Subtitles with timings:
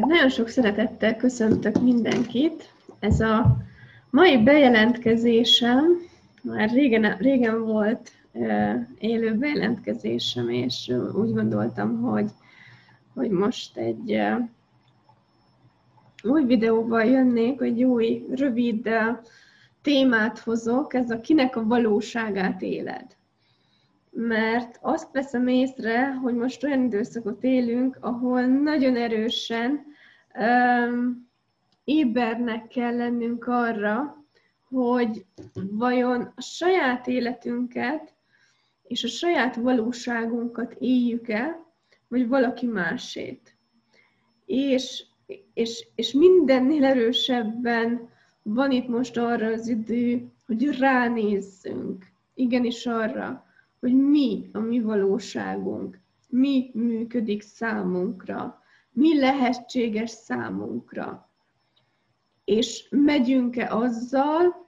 [0.00, 2.72] Nagyon sok szeretettel köszöntök mindenkit.
[2.98, 3.56] Ez a
[4.10, 5.84] mai bejelentkezésem,
[6.42, 8.10] már régen, régen volt
[8.98, 12.30] élő bejelentkezésem, és úgy gondoltam, hogy,
[13.14, 14.20] hogy most egy
[16.22, 18.88] új videóval jönnék, egy új, rövid
[19.82, 23.16] témát hozok, ez a kinek a valóságát éled
[24.18, 29.85] mert azt veszem észre, hogy most olyan időszakot élünk, ahol nagyon erősen
[31.84, 34.24] ébernek kell lennünk arra,
[34.68, 35.24] hogy
[35.70, 38.14] vajon a saját életünket
[38.82, 41.64] és a saját valóságunkat éljük-e,
[42.08, 43.56] vagy valaki másét.
[44.46, 45.04] És,
[45.54, 48.08] és, és mindennél erősebben
[48.42, 53.46] van itt most arra az idő, hogy ránézzünk, igenis arra,
[53.80, 55.98] hogy mi a mi valóságunk,
[56.28, 58.62] mi működik számunkra,
[58.96, 61.30] mi lehetséges számunkra.
[62.44, 64.66] És megyünk-e azzal,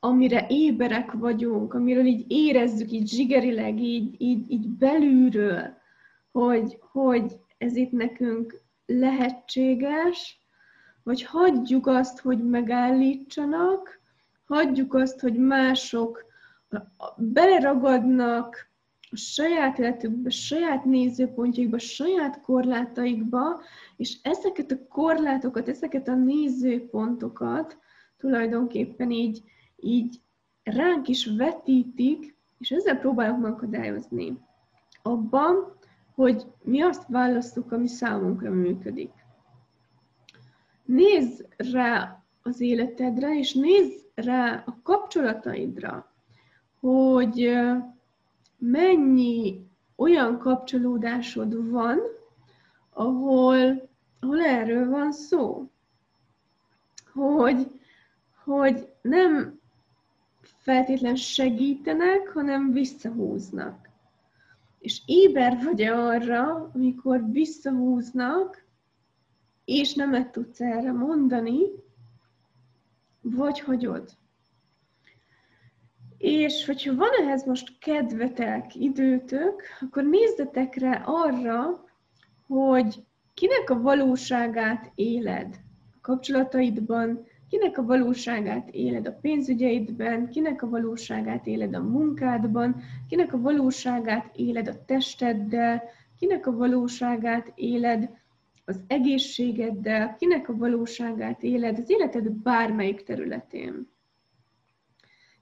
[0.00, 5.76] amire éberek vagyunk, amiről így érezzük, így zsigerileg, így, így, így belülről,
[6.30, 10.38] hogy, hogy ez itt nekünk lehetséges,
[11.02, 14.00] vagy hagyjuk azt, hogy megállítsanak,
[14.44, 16.24] hagyjuk azt, hogy mások
[17.16, 18.71] beleragadnak
[19.12, 23.60] a saját életükbe, saját nézőpontjaikba, a saját korlátaikba,
[23.96, 27.78] és ezeket a korlátokat, ezeket a nézőpontokat
[28.16, 29.42] tulajdonképpen így,
[29.76, 30.20] így
[30.62, 34.38] ránk is vetítik, és ezzel próbálok megakadályozni.
[35.02, 35.76] Abban,
[36.14, 39.12] hogy mi azt választjuk, ami számunkra működik.
[40.84, 46.12] Nézz rá az életedre, és nézz rá a kapcsolataidra,
[46.80, 47.58] hogy
[48.64, 51.98] mennyi olyan kapcsolódásod van,
[52.90, 53.88] ahol,
[54.20, 55.70] ahol erről van szó.
[57.12, 57.80] Hogy,
[58.44, 59.60] hogy nem
[60.42, 63.88] feltétlen segítenek, hanem visszahúznak.
[64.78, 68.64] És éber vagy arra, amikor visszahúznak,
[69.64, 71.60] és nemet tudsz erre mondani,
[73.20, 74.16] vagy hagyod.
[76.22, 81.84] És hogyha van ehhez most kedvetek, időtök, akkor nézzetek rá arra,
[82.46, 85.60] hogy kinek a valóságát éled
[85.94, 93.32] a kapcsolataidban, kinek a valóságát éled a pénzügyeidben, kinek a valóságát éled a munkádban, kinek
[93.32, 95.82] a valóságát éled a testeddel,
[96.18, 98.10] kinek a valóságát éled
[98.64, 103.91] az egészségeddel, kinek a valóságát éled az életed bármelyik területén.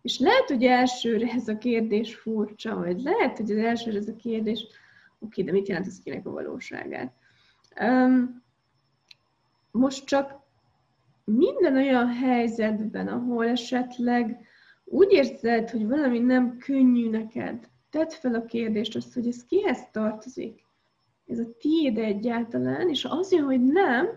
[0.03, 4.17] És lehet, hogy elsőre ez a kérdés furcsa, vagy lehet, hogy az elsőre ez a
[4.17, 4.67] kérdés,
[5.19, 7.13] oké, de mit jelent ez kinek a valóságát?
[7.81, 8.43] Um,
[9.71, 10.39] most csak
[11.25, 14.49] minden olyan helyzetben, ahol esetleg
[14.85, 19.91] úgy érzed, hogy valami nem könnyű neked, tedd fel a kérdést azt, hogy ez kihez
[19.91, 20.65] tartozik.
[21.27, 24.09] Ez a tiéd egyáltalán, és az jön, hogy nem,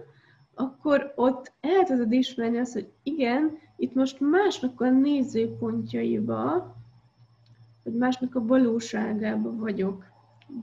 [0.53, 6.75] akkor ott el tudod ismerni azt, hogy igen, itt most másnak a nézőpontjaiba,
[7.83, 10.03] vagy másnak a valóságába vagyok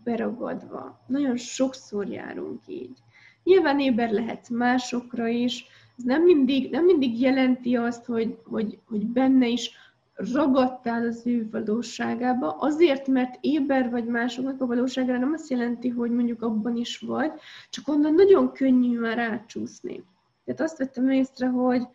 [0.04, 1.00] beragadva.
[1.06, 2.98] Nagyon sokszor járunk így.
[3.44, 5.66] Nyilván éber lehet másokra is,
[5.98, 9.70] ez nem mindig, nem mindig jelenti azt, hogy, hogy, hogy benne is
[10.14, 16.10] ragadtál az ő valóságába, azért, mert éber vagy másoknak a valóságára nem azt jelenti, hogy
[16.10, 17.32] mondjuk abban is vagy,
[17.70, 20.04] csak onnan nagyon könnyű már átcsúszni.
[20.44, 21.86] Tehát azt vettem észre, hogy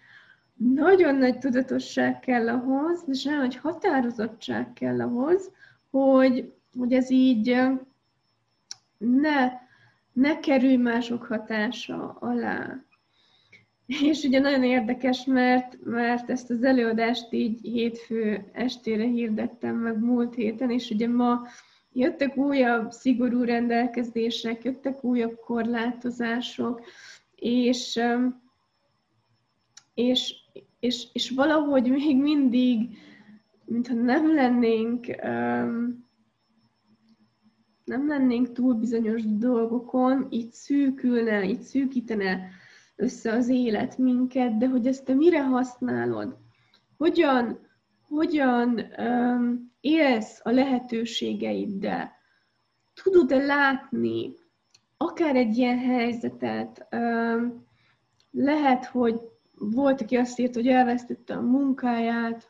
[0.57, 5.51] nagyon nagy tudatosság kell ahhoz, és nagyon nagy határozottság kell ahhoz,
[5.89, 7.57] hogy, hogy ez így
[8.97, 9.51] ne,
[10.13, 12.83] ne kerülj mások hatása alá.
[13.85, 20.35] És ugye nagyon érdekes, mert, mert ezt az előadást így hétfő estére hirdettem meg múlt
[20.35, 21.41] héten, és ugye ma
[21.93, 26.81] jöttek újabb szigorú rendelkezések, jöttek újabb korlátozások,
[27.35, 27.99] és,
[29.93, 30.44] és,
[30.85, 32.97] és, és valahogy még mindig,
[33.65, 35.05] mintha nem lennénk,
[37.83, 42.49] nem lennénk túl bizonyos dolgokon, így szűkülne, így szűkítene
[42.95, 46.37] össze az élet minket, de hogy ezt te mire használod?
[46.97, 47.59] Hogyan,
[48.07, 52.11] hogyan um, élsz a lehetőségeiddel?
[53.03, 54.33] Tudod-e látni
[54.97, 56.87] akár egy ilyen helyzetet?
[56.91, 57.65] Um,
[58.31, 59.19] lehet, hogy
[59.57, 62.49] volt, aki azt írt, hogy elvesztette a munkáját,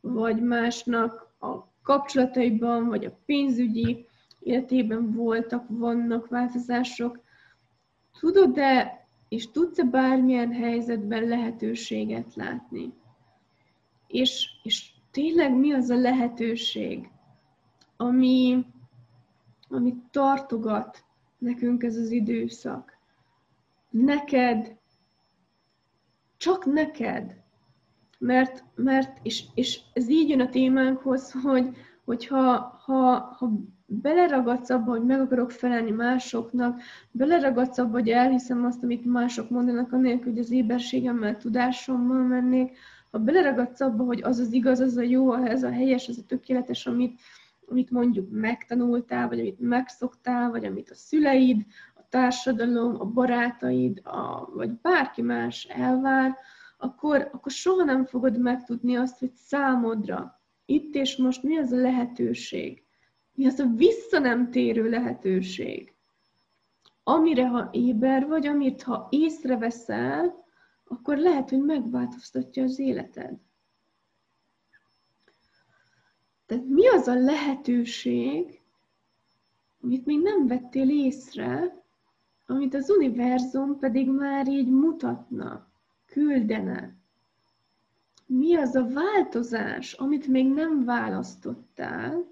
[0.00, 4.06] vagy másnak a kapcsolataiban, vagy a pénzügyi
[4.40, 7.20] életében voltak, vannak változások,
[8.20, 12.92] tudod-e és tudsz-e bármilyen helyzetben lehetőséget látni?
[14.06, 17.10] És, és tényleg mi az a lehetőség,
[17.96, 18.66] ami,
[19.68, 21.04] ami tartogat
[21.38, 22.98] nekünk ez az időszak?
[23.90, 24.78] Neked,
[26.40, 27.36] csak neked.
[28.18, 31.68] Mert, mert és, és ez így jön a témánkhoz, hogy,
[32.04, 33.50] hogyha ha, ha
[33.86, 39.92] beleragadsz abba, hogy meg akarok felelni másoknak, beleragadsz abba, hogy elhiszem azt, amit mások mondanak,
[39.92, 42.76] anélkül, hogy az éberségemmel, tudásommal mennék,
[43.10, 46.26] ha beleragadsz abba, hogy az az igaz, az a jó, ez a helyes, az a
[46.26, 47.20] tökéletes, amit,
[47.66, 51.62] amit mondjuk megtanultál, vagy amit megszoktál, vagy amit a szüleid,
[52.10, 56.36] társadalom, a barátaid, a, vagy bárki más elvár,
[56.78, 61.76] akkor, akkor soha nem fogod megtudni azt, hogy számodra itt és most mi az a
[61.76, 62.84] lehetőség,
[63.34, 65.94] mi az a vissza nem térő lehetőség,
[67.02, 70.44] amire ha éber vagy, amit ha észreveszel,
[70.84, 73.38] akkor lehet, hogy megváltoztatja az életed.
[76.46, 78.60] Tehát mi az a lehetőség,
[79.82, 81.79] amit még nem vettél észre,
[82.50, 85.66] amit az univerzum pedig már így mutatna,
[86.06, 86.94] küldene.
[88.26, 92.24] Mi az a változás, amit még nem választottál,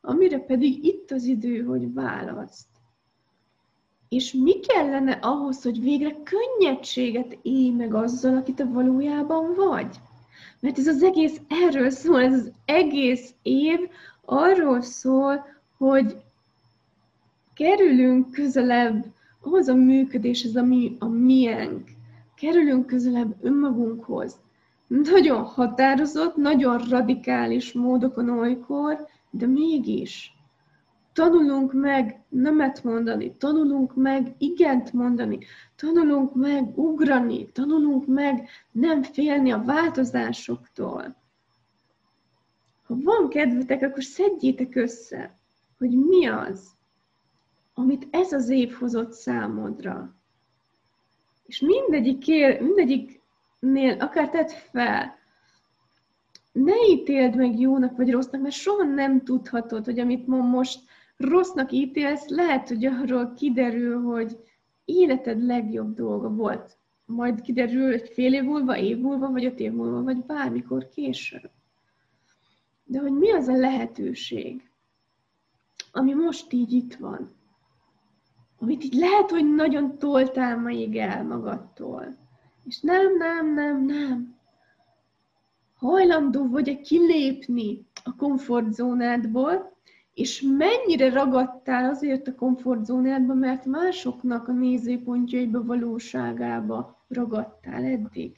[0.00, 2.66] amire pedig itt az idő, hogy választ.
[4.08, 9.96] És mi kellene ahhoz, hogy végre könnyedséget élj meg azzal, akit te valójában vagy?
[10.60, 13.78] Mert ez az egész erről szól, ez az egész év
[14.24, 15.46] arról szól,
[15.76, 16.16] hogy
[17.54, 19.04] kerülünk közelebb
[19.42, 21.90] ahhoz a működéshez, ami a miénk.
[22.34, 24.40] Kerülünk közelebb önmagunkhoz.
[24.86, 30.32] Nagyon határozott, nagyon radikális módokon olykor, de mégis
[31.12, 35.38] tanulunk meg nemet mondani, tanulunk meg igent mondani,
[35.76, 41.16] tanulunk meg ugrani, tanulunk meg nem félni a változásoktól.
[42.82, 45.38] Ha van kedvetek, akkor szedjétek össze,
[45.78, 46.70] hogy mi az,
[47.74, 50.14] amit ez az év hozott számodra.
[51.46, 55.20] És mindegyik, kér, mindegyiknél akár tedd fel,
[56.52, 60.80] ne ítéld meg jónak vagy rossznak, mert soha nem tudhatod, hogy amit ma most
[61.16, 64.36] rossznak ítélsz, lehet, hogy arról kiderül, hogy
[64.84, 66.76] életed legjobb dolga volt.
[67.06, 71.50] Majd kiderül egy fél év múlva, év múlva, vagy öt év múlva, vagy bármikor később.
[72.84, 74.70] De hogy mi az a lehetőség,
[75.92, 77.34] ami most így itt van,
[78.62, 82.16] amit így lehet, hogy nagyon toltál még el magadtól.
[82.64, 84.36] És nem, nem, nem, nem.
[85.74, 89.76] Hajlandó vagy-e kilépni a komfortzónádból,
[90.14, 98.36] és mennyire ragadtál azért a komfortzónádba, mert másoknak a nézőpontjaiba, valóságába ragadtál eddig.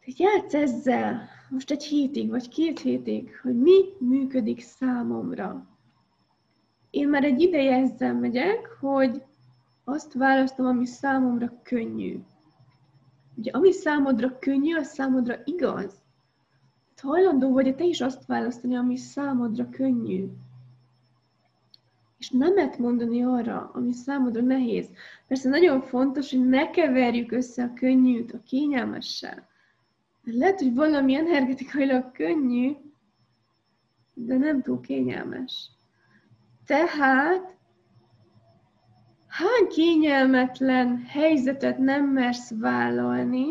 [0.00, 5.68] Tehát játsz ezzel most egy hétig, vagy két hétig, hogy mi működik számomra.
[6.90, 9.22] Én már egy ideje ezzel megyek, hogy
[9.84, 12.18] azt választom, ami számomra könnyű.
[13.34, 16.00] Ugye, ami számodra könnyű, az számodra igaz
[17.00, 20.28] hajlandó vagy te is azt választani, ami számodra könnyű.
[22.18, 24.90] És nemet mondani arra, ami számodra nehéz.
[25.26, 29.48] Persze nagyon fontos, hogy ne keverjük össze a könnyűt a kényelmessel.
[30.24, 32.72] Mert lehet, hogy valami energetikailag könnyű,
[34.14, 35.70] de nem túl kényelmes.
[36.66, 37.56] Tehát
[39.26, 43.46] hány kényelmetlen helyzetet nem mersz vállalni,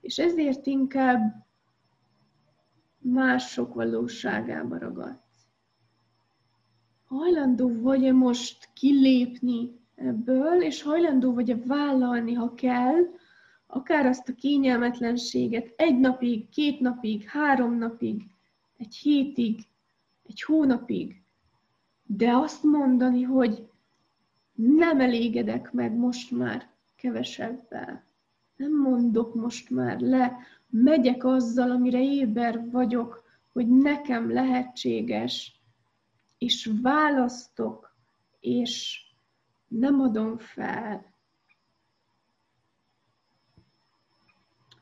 [0.00, 1.46] és ezért inkább
[2.98, 5.46] mások valóságába ragadsz.
[7.04, 13.02] Hajlandó vagy-e most kilépni ebből, és hajlandó vagy-e vállalni, ha kell,
[13.66, 18.22] akár azt a kényelmetlenséget egy napig, két napig, három napig,
[18.76, 19.66] egy hétig,
[20.26, 21.22] egy hónapig,
[22.10, 23.68] de azt mondani, hogy
[24.52, 28.04] nem elégedek meg most már kevesebbel.
[28.56, 30.36] Nem mondok most már le
[30.68, 35.60] megyek azzal, amire éber vagyok, hogy nekem lehetséges,
[36.38, 37.96] és választok,
[38.40, 39.02] és
[39.68, 41.04] nem adom fel.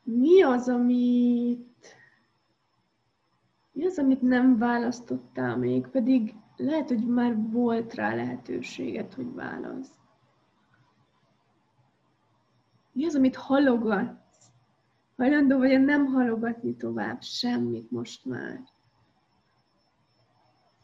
[0.03, 1.95] Mi az, amit,
[3.71, 9.91] mi az, amit nem választottál még, pedig lehet, hogy már volt rá lehetőséget, hogy válasz.
[12.91, 14.15] Mi az, amit halogat,
[15.17, 18.59] Hajlandó vagy nem halogatni tovább semmit most már.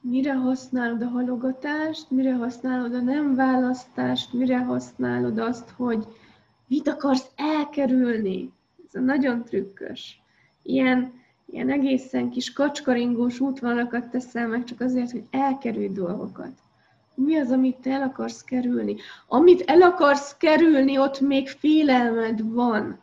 [0.01, 6.07] mire használod a halogatást, mire használod a nem választást, mire használod azt, hogy
[6.67, 8.53] mit akarsz elkerülni.
[8.87, 10.21] Ez a nagyon trükkös.
[10.61, 11.13] Ilyen,
[11.53, 16.51] ilyen egészen kis kacskaringós útvonalakat teszel meg csak azért, hogy elkerülj dolgokat.
[17.15, 18.95] Mi az, amit te el akarsz kerülni?
[19.27, 23.01] Amit el akarsz kerülni, ott még félelmed van.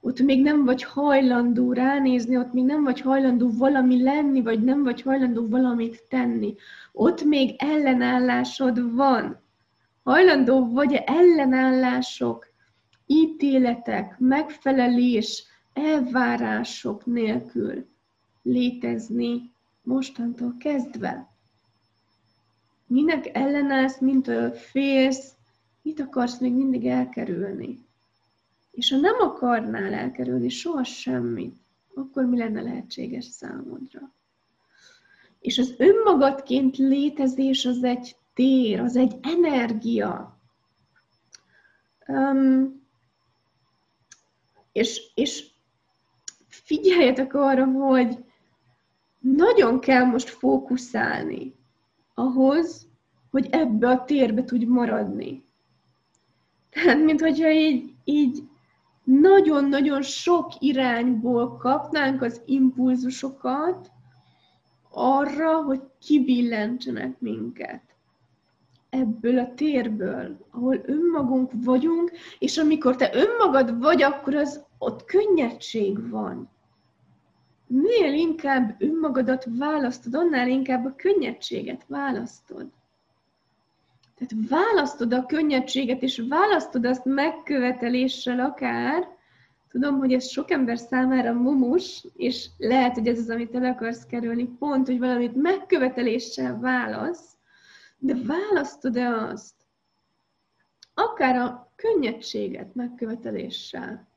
[0.00, 4.82] Ott még nem vagy hajlandó ránézni, ott még nem vagy hajlandó valami lenni, vagy nem
[4.82, 6.54] vagy hajlandó valamit tenni.
[6.92, 9.40] Ott még ellenállásod van.
[10.02, 12.46] Hajlandó vagy ellenállások,
[13.06, 15.44] ítéletek, megfelelés,
[15.78, 17.86] elvárások nélkül
[18.42, 21.28] létezni mostantól kezdve.
[22.86, 25.32] Minek ellenállsz, mintől félsz,
[25.82, 27.86] mit akarsz még mindig elkerülni?
[28.70, 31.56] És ha nem akarnál elkerülni soha semmit,
[31.94, 34.12] akkor mi lenne lehetséges számodra?
[35.40, 40.38] És az önmagadként létezés az egy tér, az egy energia.
[42.06, 42.86] Um,
[44.72, 45.47] és, és
[46.68, 48.24] figyeljetek arra, hogy
[49.18, 51.54] nagyon kell most fókuszálni
[52.14, 52.86] ahhoz,
[53.30, 55.44] hogy ebbe a térbe tudj maradni.
[56.70, 58.42] Tehát, mint hogyha így, így
[59.04, 63.90] nagyon-nagyon sok irányból kapnánk az impulzusokat
[64.90, 67.82] arra, hogy kibillentsenek minket
[68.90, 76.10] ebből a térből, ahol önmagunk vagyunk, és amikor te önmagad vagy, akkor az ott könnyedség
[76.10, 76.56] van.
[77.68, 82.66] Minél inkább önmagadat választod, annál inkább a könnyedséget választod.
[84.18, 89.08] Tehát választod a könnyedséget, és választod azt megköveteléssel akár,
[89.70, 94.06] tudom, hogy ez sok ember számára mumus, és lehet, hogy ez az, amit el akarsz
[94.06, 97.36] kerülni, pont, hogy valamit megköveteléssel válasz,
[97.98, 99.54] de választod-e azt,
[100.94, 104.08] akár a könnyedséget megköveteléssel,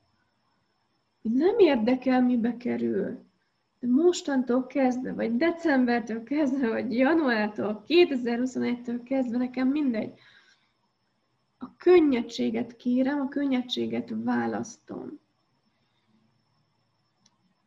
[1.21, 3.29] hogy nem érdekel, mibe kerül,
[3.81, 10.13] de mostantól kezdve, vagy decembertől kezdve, vagy januártól, 2021-től kezdve, nekem mindegy.
[11.57, 15.19] A könnyedséget kérem, a könnyedséget választom.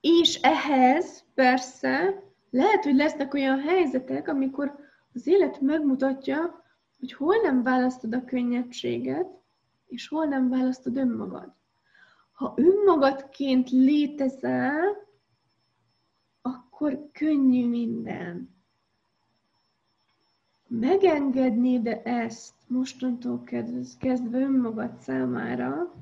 [0.00, 4.74] És ehhez persze lehet, hogy lesznek olyan helyzetek, amikor
[5.14, 6.64] az élet megmutatja,
[6.98, 9.26] hogy hol nem választod a könnyedséget,
[9.86, 11.52] és hol nem választod önmagad.
[12.32, 15.03] Ha önmagadként létezel,
[16.74, 18.48] akkor könnyű minden.
[20.66, 23.42] Megengedni de ezt mostantól
[23.98, 25.94] kezdve önmagad számára,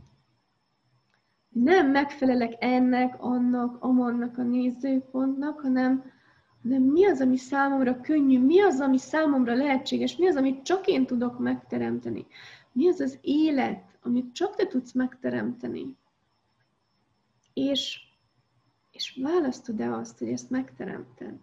[1.48, 6.04] nem megfelelek ennek, annak, amannak a nézőpontnak, hanem,
[6.62, 10.86] hanem mi az, ami számomra könnyű, mi az, ami számomra lehetséges, mi az, amit csak
[10.86, 12.26] én tudok megteremteni,
[12.72, 15.96] mi az az élet, amit csak te tudsz megteremteni.
[17.54, 18.11] És
[19.02, 21.34] és választod-e azt, hogy ezt megteremted?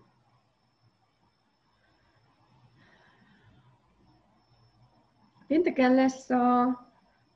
[5.47, 6.67] Pénteken lesz a,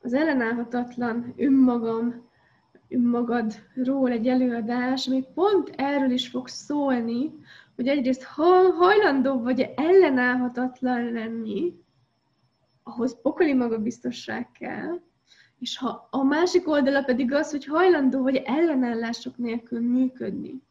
[0.01, 2.29] az ellenállhatatlan önmagam,
[2.89, 7.31] önmagadról egy előadás, ami pont erről is fog szólni,
[7.75, 11.73] hogy egyrészt hajlandó vagy ellenállhatatlan lenni,
[12.83, 15.01] ahhoz pokoli magabiztosság kell,
[15.63, 20.61] és ha a másik oldala pedig az, hogy hajlandó vagy ellenállások nélkül működni.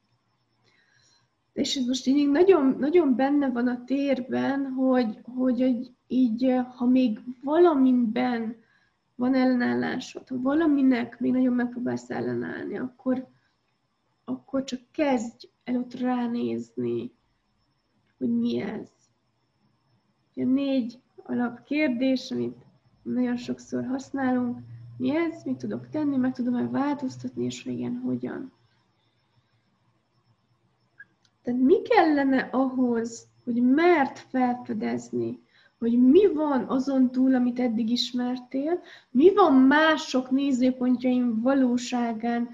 [1.53, 7.21] És ez most így nagyon, nagyon benne van a térben, hogy, hogy így, ha még
[7.43, 8.57] valamiben
[9.15, 13.27] van ellenállásod, ha valaminek még nagyon megpróbálsz ellenállni, akkor,
[14.25, 17.13] akkor csak kezdj el ott ránézni,
[18.19, 18.89] hogy mi ez.
[20.35, 22.65] A négy alapkérdés, amit
[23.03, 24.59] nagyon sokszor használunk,
[24.97, 28.53] mi ez, mit tudok tenni, meg tudom-e változtatni, és igen, hogyan.
[31.43, 35.41] Tehát mi kellene ahhoz, hogy mert felfedezni,
[35.79, 38.81] hogy mi van azon túl, amit eddig ismertél,
[39.11, 42.49] mi van mások nézőpontjain, valóságán,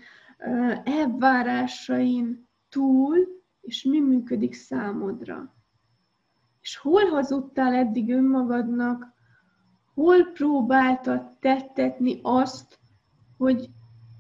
[0.84, 3.16] elvárásain túl,
[3.60, 5.54] és mi működik számodra.
[6.60, 9.12] És hol hazudtál eddig önmagadnak,
[9.98, 12.78] hol próbáltad tettetni azt,
[13.38, 13.68] hogy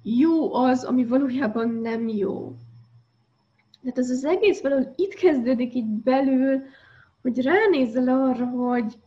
[0.02, 2.54] jó az, ami valójában nem jó.
[3.80, 6.62] Tehát ez az egész valahol itt kezdődik így belül,
[7.22, 8.98] hogy ránézel arra, hogy,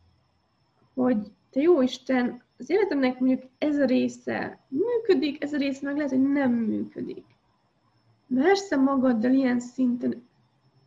[0.94, 1.18] hogy
[1.50, 6.12] te jó Isten, az életemnek mondjuk ez a része működik, ez a része meg lehet,
[6.12, 7.26] hogy nem működik.
[8.28, 10.28] Mersz magaddal ilyen szinten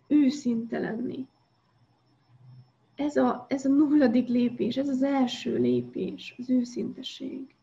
[0.09, 1.27] őszinte lenni.
[2.97, 7.55] Ez a, ez a nulladik lépés, ez az első lépés, az őszinteség.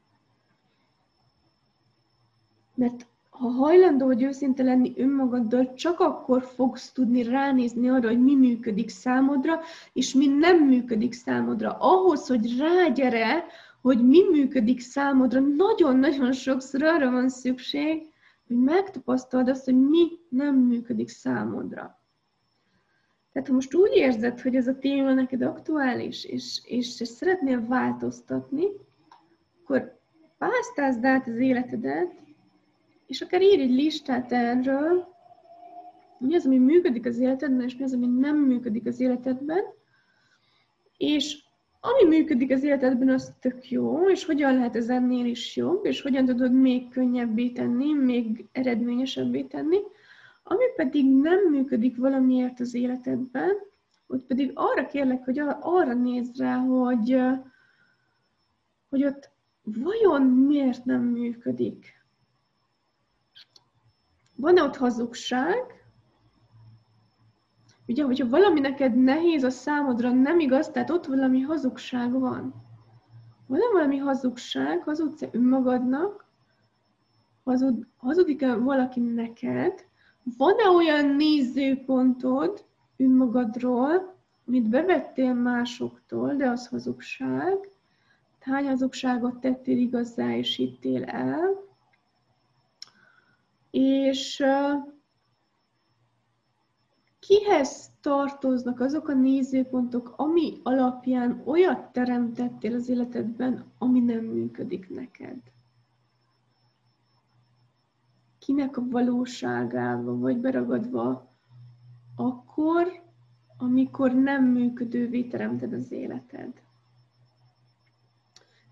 [2.75, 8.35] Mert ha hajlandó vagy őszinte lenni önmagaddal, csak akkor fogsz tudni ránézni arra, hogy mi
[8.35, 9.59] működik számodra,
[9.93, 11.71] és mi nem működik számodra.
[11.79, 13.45] Ahhoz, hogy rágyere,
[13.81, 18.09] hogy mi működik számodra, nagyon-nagyon sokszor arra van szükség,
[18.47, 22.00] hogy megtapasztald azt, hogy mi nem működik számodra.
[23.31, 27.65] Tehát ha most úgy érzed, hogy ez a téma neked aktuális, és, és, és szeretnél
[27.67, 28.65] változtatni,
[29.63, 29.99] akkor
[30.37, 32.13] pásztázd át az életedet,
[33.07, 35.07] és akár írj egy listát erről,
[36.17, 39.63] mi az, ami működik az életedben, és mi az, ami nem működik az életedben,
[40.97, 41.43] és
[41.79, 46.01] ami működik az életedben, az tök jó, és hogyan lehet ez ennél is jobb, és
[46.01, 49.77] hogyan tudod még könnyebbé tenni, még eredményesebbé tenni,
[50.43, 53.51] ami pedig nem működik valamiért az életedben,
[54.07, 57.21] ott pedig arra kérlek, hogy arra nézd rá, hogy,
[58.89, 59.29] hogy ott
[59.63, 61.99] vajon miért nem működik.
[64.35, 65.57] Van-e ott hazugság?
[67.87, 72.53] Ugye, hogyha valami neked nehéz a számodra, nem igaz, tehát ott valami hazugság van.
[73.47, 76.25] Van-e valami hazugság, hazudsz-e önmagadnak,
[77.43, 79.89] hazud, hazudik-e valaki neked,
[80.23, 82.65] van-e olyan nézőpontod
[82.97, 84.15] önmagadról,
[84.47, 87.69] amit bevettél másoktól, de az hazugság,
[88.39, 91.69] hány hazugságot tettél igazá és hittél el,
[93.71, 94.43] és
[97.19, 105.37] kihez tartoznak azok a nézőpontok, ami alapján olyat teremtettél az életedben, ami nem működik neked?
[108.45, 111.29] Kinek a valóságába vagy beragadva
[112.15, 112.87] akkor,
[113.57, 116.61] amikor nem működővé teremted az életed?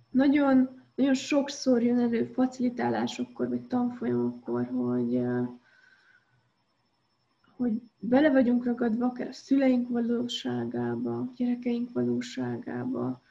[0.09, 5.21] Nagyon nagyon sokszor jön elő facilitálásokkor, vagy tanfolyamokkor, hogy,
[7.55, 13.21] hogy bele vagyunk ragadva akár a szüleink valóságába, a gyerekeink valóságába,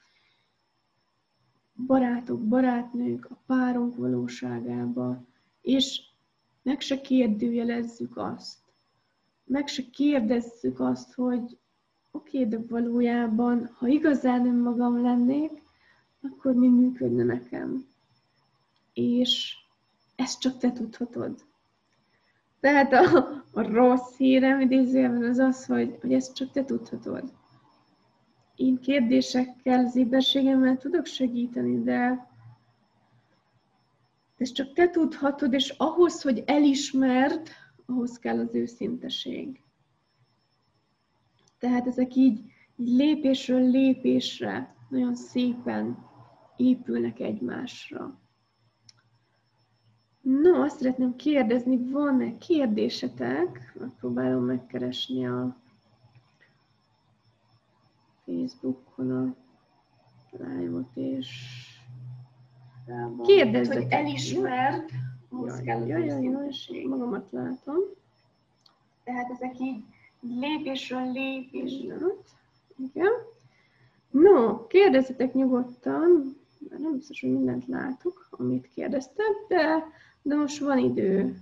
[1.86, 5.24] barátok, barátnők, a párunk valóságába,
[5.60, 6.07] és
[6.68, 8.58] meg se kérdőjelezzük azt.
[9.44, 11.58] Meg se kérdezzük azt, hogy
[12.10, 15.62] oké, okay, de valójában, ha igazán önmagam lennék,
[16.22, 17.84] akkor mi működne nekem.
[18.92, 19.56] És
[20.16, 21.44] ezt csak te tudhatod.
[22.60, 27.32] Tehát a, a rossz hírem idézőjelben az az, hogy, hogy ezt csak te tudhatod.
[28.56, 32.26] Én kérdésekkel, az éberségemmel tudok segíteni, de
[34.38, 37.48] ezt csak te tudhatod, és ahhoz, hogy elismerd,
[37.86, 39.62] ahhoz kell az őszinteség.
[41.58, 42.38] Tehát ezek így,
[42.76, 46.06] így lépésről lépésre nagyon szépen
[46.56, 48.18] épülnek egymásra.
[50.20, 53.76] No, azt szeretném kérdezni, van-e kérdésetek?
[53.80, 55.56] Megpróbálom megkeresni a
[58.24, 59.34] Facebookon a
[60.30, 61.28] live-ot, és
[63.22, 63.82] kérdezzetek.
[63.82, 64.90] Hogy elismert,
[65.64, 67.76] jaj, magamat látom.
[69.04, 69.84] Tehát ezek így
[70.20, 71.96] lépésről lépésre.
[72.76, 73.12] Igen.
[74.10, 76.36] No, kérdezzetek nyugodtan,
[76.68, 79.84] mert nem biztos, hogy mindent látok, amit kérdeztem, de,
[80.22, 81.38] de most van idő.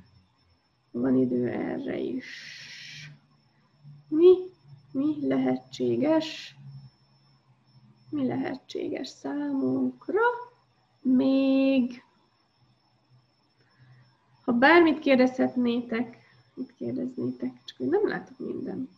[0.91, 2.27] Van idő erre is.
[4.09, 4.37] Mi,
[4.93, 6.57] mi lehetséges,
[8.11, 10.21] mi lehetséges számunkra,
[11.07, 12.05] még
[14.45, 16.19] ha bármit kérdezhetnétek,
[16.55, 18.91] mit kérdeznétek, csak hogy nem látok mindent.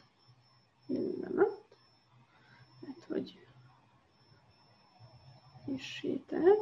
[0.86, 1.66] Pillanat.
[2.86, 3.38] Hát, hogy
[5.64, 6.58] Frissítek.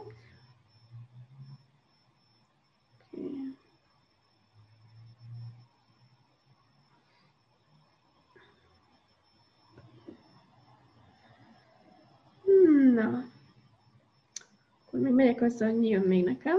[3.11, 3.57] Okay.
[12.95, 13.36] Na,
[14.97, 16.57] akkor még megyek azzal, hogy mi jön még nekem.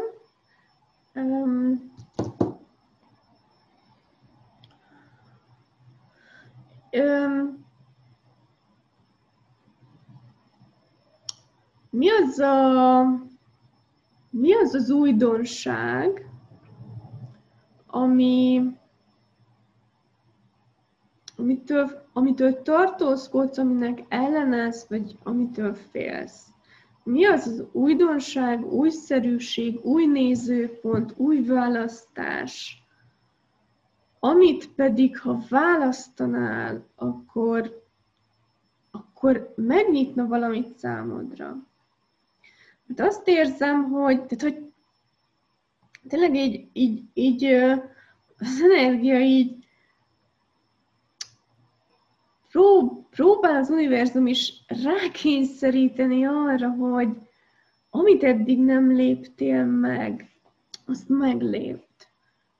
[1.16, 1.92] Um,
[6.92, 7.66] um,
[11.90, 13.04] mi az a,
[14.30, 16.30] mi az, az újdonság,
[17.88, 18.62] ami,
[21.38, 26.56] amitől, amitől tartózkodsz, aminek ellenállsz, vagy amitől félsz.
[27.08, 32.84] Mi az az újdonság, újszerűség, új nézőpont, új választás,
[34.20, 37.86] amit pedig, ha választanál, akkor
[38.92, 41.46] akkor megnyitna valamit számodra.
[42.88, 44.72] Hát azt érzem, hogy, tehát, hogy
[46.08, 47.44] tényleg így, így, így
[48.38, 49.57] az energia így
[52.58, 57.10] prób, próbál az univerzum is rákényszeríteni arra, hogy
[57.90, 60.30] amit eddig nem léptél meg,
[60.86, 62.10] azt meglépt.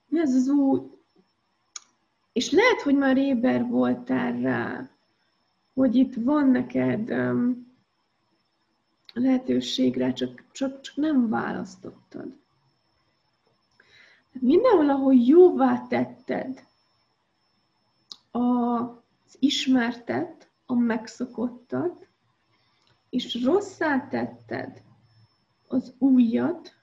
[0.08, 0.80] Mi az az új?
[2.34, 4.90] És lehet, hogy már éber voltál rá,
[5.74, 7.76] hogy itt van neked um,
[9.14, 12.36] lehetőségre, csak, csak, csak nem választottad.
[14.32, 16.66] Mindenhol, ahol jóvá tetted
[19.28, 22.08] az ismertet, a megszokottat,
[23.10, 24.84] és rosszá tetted
[25.68, 26.76] az újat,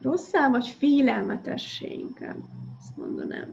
[0.00, 2.42] rosszá vagy félelmetessé inkább,
[2.78, 3.52] ezt mondanám.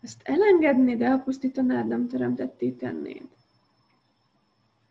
[0.00, 3.28] Ezt elengednéd, elpusztítanád, nem teremtetté tennéd.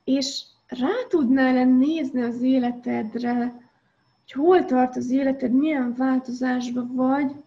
[0.03, 3.35] És rá tudnál nézni az életedre,
[4.19, 7.43] hogy hol tart az életed, milyen változásban vagy,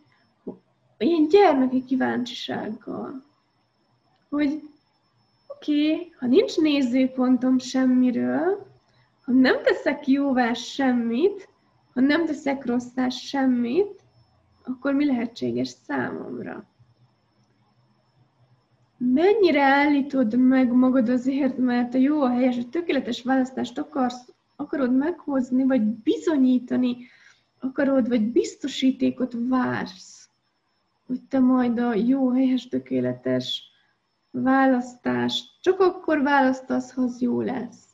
[1.04, 3.24] ilyen gyermeki kíváncsisággal.
[4.28, 4.62] Hogy
[5.46, 8.66] oké, okay, ha nincs nézőpontom semmiről,
[9.24, 11.48] ha nem teszek jóvá semmit,
[11.94, 14.02] ha nem teszek rosszá semmit,
[14.64, 16.64] akkor mi lehetséges számomra?
[18.98, 24.96] Mennyire állítod meg magad azért, mert a jó, a helyes, a tökéletes választást akarsz, akarod
[24.96, 26.96] meghozni, vagy bizonyítani
[27.58, 30.15] akarod, vagy biztosítékot vársz,
[31.06, 33.70] hogy te majd a jó, helyes, tökéletes
[34.30, 37.84] választást csak akkor választasz, ha az jó lesz.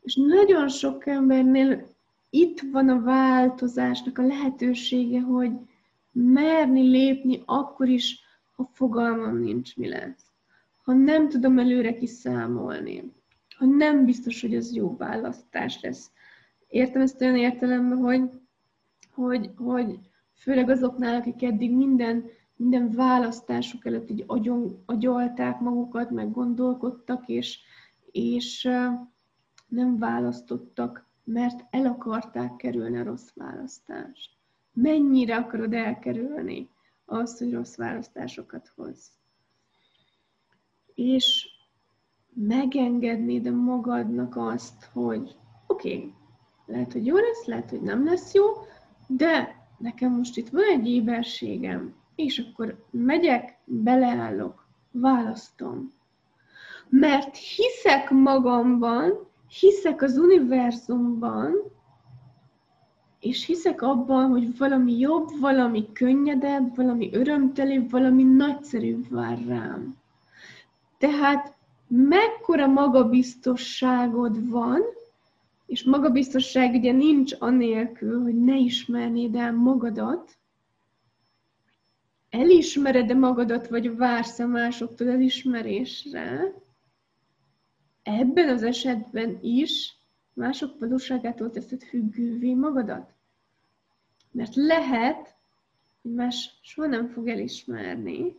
[0.00, 1.86] És nagyon sok embernél
[2.30, 5.52] itt van a változásnak a lehetősége, hogy
[6.12, 8.20] merni lépni akkor is,
[8.56, 10.32] ha fogalmam nincs, mi lesz.
[10.82, 13.12] Ha nem tudom előre kiszámolni.
[13.56, 16.10] Ha nem biztos, hogy ez jó választás lesz.
[16.68, 18.30] Értem ezt olyan értelemben, hogy,
[19.14, 19.98] hogy, hogy
[20.44, 22.24] főleg azoknál, akik eddig minden,
[22.56, 27.58] minden választásuk előtt így agyon, agyolták magukat, meg gondolkodtak, és,
[28.10, 28.68] és
[29.68, 34.30] nem választottak, mert el akarták kerülni a rossz választást.
[34.72, 36.68] Mennyire akarod elkerülni
[37.04, 39.10] azt, hogy rossz választásokat hoz.
[40.94, 41.48] És
[42.32, 46.14] megengedni de magadnak azt, hogy oké, okay,
[46.66, 48.44] lehet, hogy jó lesz, lehet, hogy nem lesz jó,
[49.06, 55.92] de nekem most itt van egy éberségem, és akkor megyek, beleállok, választom.
[56.88, 59.28] Mert hiszek magamban,
[59.60, 61.52] hiszek az univerzumban,
[63.20, 69.94] és hiszek abban, hogy valami jobb, valami könnyedebb, valami örömtelibb, valami nagyszerűbb vár rám.
[70.98, 71.56] Tehát
[71.88, 74.80] mekkora magabiztosságod van,
[75.66, 80.38] és magabiztosság ugye nincs anélkül, hogy ne ismernéd el magadat,
[82.30, 86.54] elismered-e magadat, vagy vársz a másoktól elismerésre,
[88.02, 89.98] ebben az esetben is
[90.32, 93.14] mások valóságától teszed függővé magadat.
[94.30, 95.36] Mert lehet,
[96.02, 98.36] hogy más soha nem fog elismerni,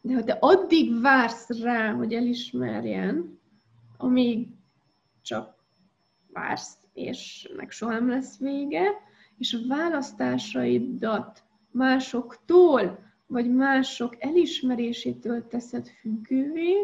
[0.00, 3.38] de ha te addig vársz rá, hogy elismerjen,
[3.96, 4.48] amíg
[5.22, 5.53] csak
[6.34, 8.90] vársz, és meg soha nem lesz vége,
[9.38, 16.74] és a választásaidat másoktól, vagy mások elismerésétől teszed függővé,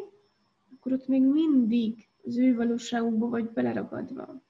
[0.74, 4.42] akkor ott még mindig az ő valóságukba vagy beleragadva.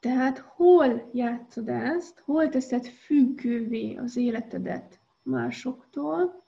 [0.00, 6.44] Tehát hol játszod ezt, hol teszed függővé az életedet másoktól,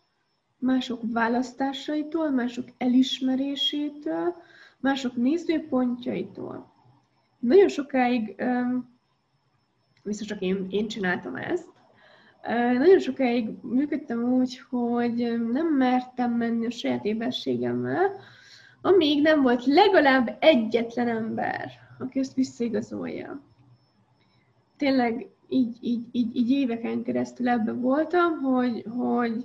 [0.58, 4.36] mások választásaitól, mások elismerésétől,
[4.82, 6.72] mások nézőpontjaitól.
[7.38, 8.42] Nagyon sokáig,
[10.02, 11.68] viszont csak én, én csináltam ezt,
[12.78, 18.10] nagyon sokáig működtem úgy, hogy nem mertem menni a saját éberségemmel,
[18.80, 23.40] amíg nem volt legalább egyetlen ember, aki ezt visszaigazolja.
[24.76, 29.44] Tényleg így, így, így, így éveken keresztül ebben voltam, hogy, hogy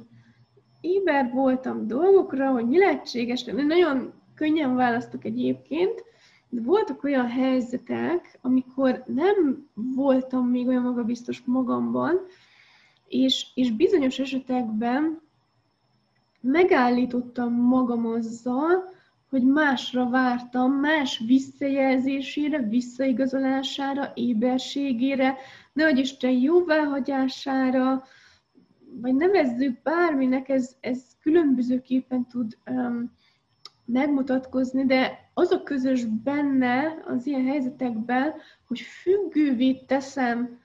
[0.82, 3.44] éber voltam dolgokra, hogy mi lehetséges.
[3.44, 6.04] Nagyon könnyen választok egyébként,
[6.50, 12.20] de voltak olyan helyzetek, amikor nem voltam még olyan magabiztos magamban,
[13.08, 15.22] és, és bizonyos esetekben
[16.42, 18.96] megállítottam magam azzal,
[19.30, 25.38] hogy másra vártam, más visszajelzésére, visszaigazolására, éberségére,
[25.74, 28.04] nehogy Isten jóváhagyására,
[29.02, 33.12] vagy nevezzük bárminek, ez, ez különbözőképpen tud um,
[33.88, 38.34] megmutatkozni, de az a közös benne az ilyen helyzetekben,
[38.68, 40.60] hogy függővé teszem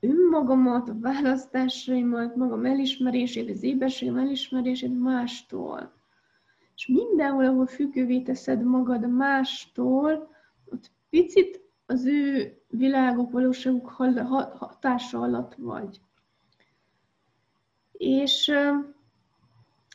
[0.00, 5.92] önmagamat, a választásaimat, magam elismerését, az éberségem elismerését mástól.
[6.76, 10.28] És mindenhol, ahol függővé teszed magad mástól,
[10.64, 13.88] ott picit az ő világok, valóságuk
[14.58, 16.00] hatása alatt vagy.
[17.92, 18.52] És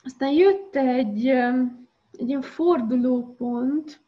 [0.04, 1.34] aztán jött egy,
[2.20, 4.02] egy ilyen fordulópont,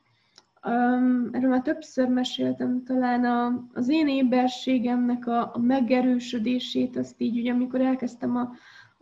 [0.65, 7.37] Um, erről már többször meséltem, talán a, az én éberségemnek a, a megerősödését, azt így,
[7.37, 8.51] ugye, amikor elkezdtem a,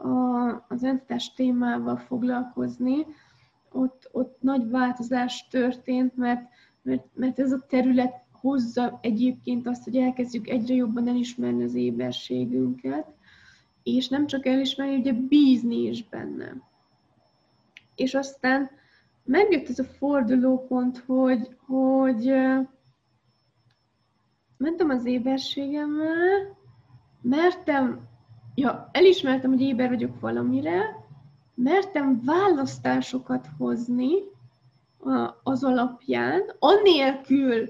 [0.08, 3.06] a, az entitás témával foglalkozni,
[3.72, 6.42] ott, ott nagy változás történt, mert,
[6.82, 13.06] mert, mert ez a terület hozza egyébként azt, hogy elkezdjük egyre jobban elismerni az éberségünket,
[13.84, 16.56] és nem csak elismerni, ugye bízni is benne.
[17.96, 18.70] És aztán
[19.30, 22.34] megjött ez a fordulópont, hogy, hogy
[24.58, 26.58] mentem az éberségemmel,
[27.22, 28.08] mertem,
[28.56, 30.82] ja, elismertem, hogy éber vagyok valamire,
[31.54, 34.14] mertem választásokat hozni
[35.44, 37.70] az alapján, annélkül,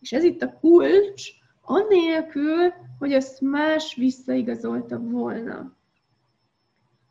[0.00, 1.28] és ez itt a kulcs,
[1.60, 5.76] annélkül, hogy azt más visszaigazolta volna.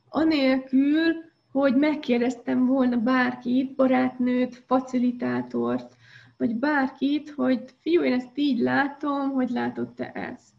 [0.09, 5.95] Anélkül, hogy megkérdeztem volna bárkit, barátnőt, facilitátort,
[6.37, 10.53] vagy bárkit, hogy fiú, én ezt így látom, hogy látod te ezt.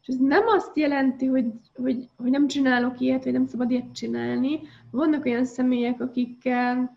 [0.00, 3.92] És ez nem azt jelenti, hogy, hogy, hogy nem csinálok ilyet, vagy nem szabad ilyet
[3.92, 4.60] csinálni.
[4.90, 6.96] Vannak olyan személyek, akikkel,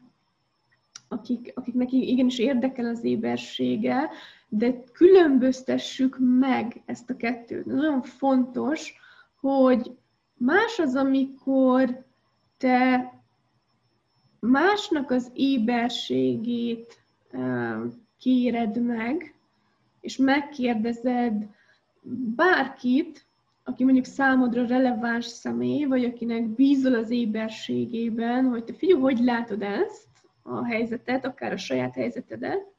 [1.08, 4.10] akik, akiknek igenis érdekel az ébersége,
[4.50, 7.66] de különböztessük meg ezt a kettőt.
[7.66, 8.94] Nagyon fontos,
[9.40, 9.92] hogy
[10.34, 12.06] más az, amikor
[12.58, 13.12] te
[14.40, 17.02] másnak az éberségét
[18.20, 19.36] kéred meg,
[20.02, 21.48] és megkérdezed
[22.36, 23.26] bárkit,
[23.64, 29.62] aki mondjuk számodra releváns személy, vagy akinek bízol az éberségében, hogy te figyelj, hogy látod
[29.62, 30.08] ezt
[30.44, 32.76] a helyzetet, akár a saját helyzetedet,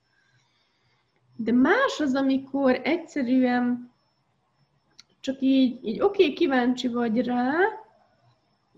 [1.37, 3.93] de más az, amikor egyszerűen
[5.21, 7.53] csak így, így oké, okay, kíváncsi vagy rá,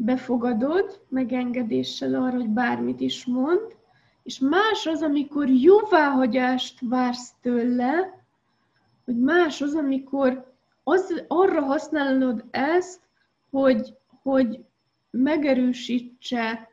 [0.05, 3.77] befogadod megengedéssel arra, hogy bármit is mond,
[4.23, 8.25] és más az, amikor jóváhagyást vársz tőle,
[9.05, 13.01] hogy más az, amikor az, arra használod ezt,
[13.51, 14.65] hogy, hogy
[15.11, 16.69] megerősítse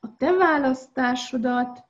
[0.00, 1.84] a te választásodat,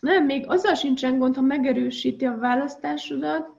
[0.00, 3.50] nem, még azzal sincsen gond, ha megerősíti a választásodat,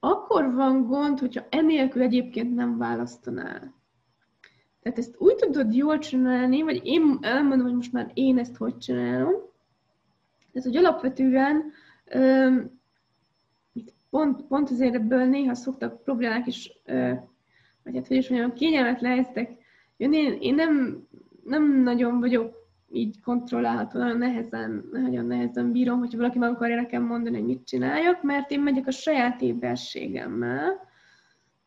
[0.00, 3.79] akkor van gond, hogyha enélkül egyébként nem választanál.
[4.82, 8.78] Tehát ezt úgy tudod jól csinálni, vagy én elmondom, hogy most már én ezt hogy
[8.78, 9.32] csinálom.
[10.52, 11.72] Ez, hogy alapvetően
[14.10, 16.72] pont, pont azért ebből néha szoktak problémák is,
[17.82, 19.50] vagy hát hogy is mondjam, kényelmetlen helyzetek
[19.96, 20.16] jönni.
[20.16, 21.06] Én, én nem,
[21.44, 22.54] nem nagyon vagyok
[22.92, 27.66] így kontrollálható, nagyon nehezen, nagyon nehezen bírom, hogyha valaki meg akarja nekem mondani, hogy mit
[27.66, 30.88] csináljak, mert én megyek a saját éberségemmel,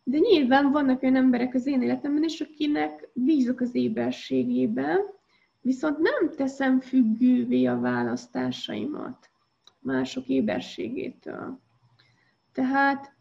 [0.03, 4.99] de nyilván vannak olyan emberek az én életemben is, akinek bízok az éberségében,
[5.61, 9.29] viszont nem teszem függővé a választásaimat
[9.79, 11.59] mások éberségétől.
[12.51, 13.15] Tehát,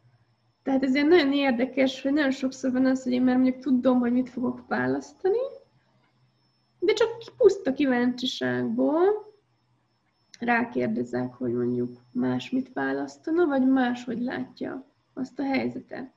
[0.62, 4.12] tehát ezért nagyon érdekes, hogy nagyon sokszor van az, hogy én már mondjuk tudom, hogy
[4.12, 5.38] mit fogok választani,
[6.78, 9.32] de csak puszta kíváncsiságból
[10.40, 16.12] rákérdezek, hogy mondjuk más mit választana, vagy máshogy látja azt a helyzetet.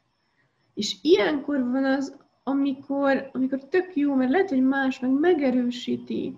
[0.75, 6.37] És ilyenkor van az, amikor, amikor tök jó, mert lehet, hogy más meg megerősíti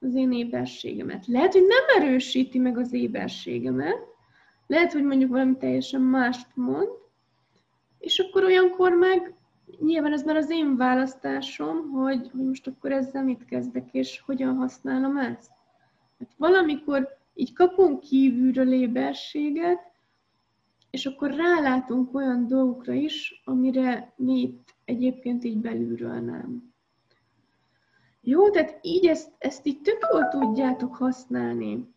[0.00, 1.26] az én éberségemet.
[1.26, 3.98] Lehet, hogy nem erősíti meg az éberségemet,
[4.66, 6.88] lehet, hogy mondjuk valami teljesen mást mond,
[7.98, 9.34] és akkor olyankor meg
[9.80, 14.56] nyilván ez már az én választásom, hogy, hogy most akkor ezzel mit kezdek, és hogyan
[14.56, 15.50] használom ezt.
[16.18, 19.80] Hát valamikor így kapunk kívülről éberséget,
[20.96, 26.74] és akkor rálátunk olyan dolgokra is, amire mi itt egyébként így belülről nem.
[28.20, 31.94] Jó, tehát így ezt, ezt így tök jól tudjátok használni.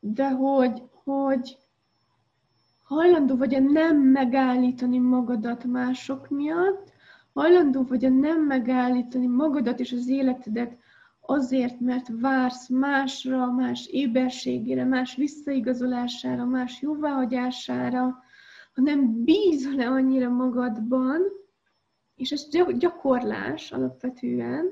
[0.00, 1.58] De hogy, hogy
[2.82, 6.92] hajlandó vagy a nem megállítani magadat mások miatt,
[7.32, 10.77] hajlandó vagy a nem megállítani magadat és az életedet
[11.30, 18.22] azért, mert vársz másra, más éberségére, más visszaigazolására, más jóváhagyására,
[18.74, 21.20] hanem bízol-e annyira magadban,
[22.16, 24.70] és ez gyakorlás alapvetően,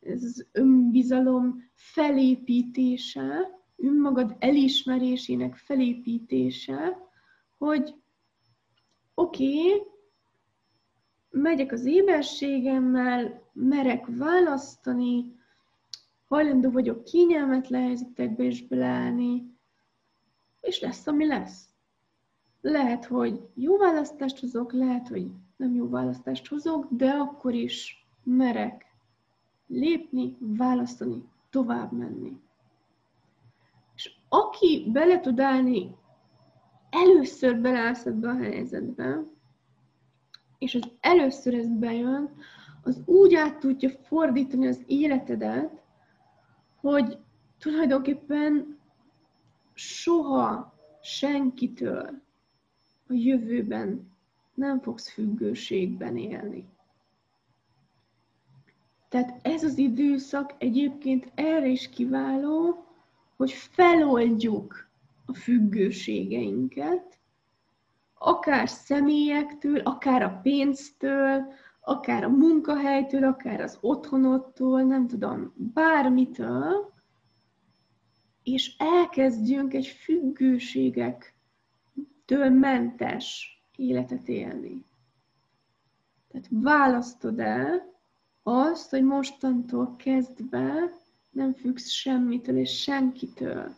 [0.00, 6.98] ez az önbizalom felépítése, önmagad elismerésének felépítése,
[7.58, 7.94] hogy
[9.14, 9.82] oké, okay,
[11.30, 15.38] megyek az éberségemmel, merek választani,
[16.30, 19.58] hajlandó vagyok kényelmetlen helyzetekbe is beleállni,
[20.60, 21.68] és lesz, ami lesz.
[22.60, 28.86] Lehet, hogy jó választást hozok, lehet, hogy nem jó választást hozok, de akkor is merek
[29.66, 32.40] lépni, választani, tovább menni.
[33.94, 35.94] És aki bele tud állni,
[36.90, 39.24] először beleállsz ebbe a helyzetbe,
[40.58, 42.30] és az először ez bejön,
[42.82, 45.79] az úgy át tudja fordítani az életedet,
[46.80, 47.18] hogy
[47.58, 48.78] tulajdonképpen
[49.72, 52.22] soha senkitől
[53.08, 54.10] a jövőben
[54.54, 56.68] nem fogsz függőségben élni.
[59.08, 62.84] Tehát ez az időszak egyébként erre is kiváló,
[63.36, 64.88] hogy feloldjuk
[65.26, 67.18] a függőségeinket,
[68.14, 71.52] akár személyektől, akár a pénztől,
[71.90, 76.92] akár a munkahelytől, akár az otthonottól, nem tudom, bármitől,
[78.42, 84.84] és elkezdjünk egy függőségektől mentes életet élni.
[86.28, 87.98] Tehát választod el
[88.42, 90.92] azt, hogy mostantól kezdve
[91.30, 93.74] nem függsz semmitől és senkitől.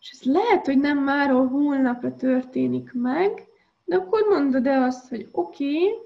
[0.00, 3.46] És ez lehet, hogy nem máról holnapra történik meg,
[3.84, 6.03] de akkor mondod el azt, hogy oké, okay,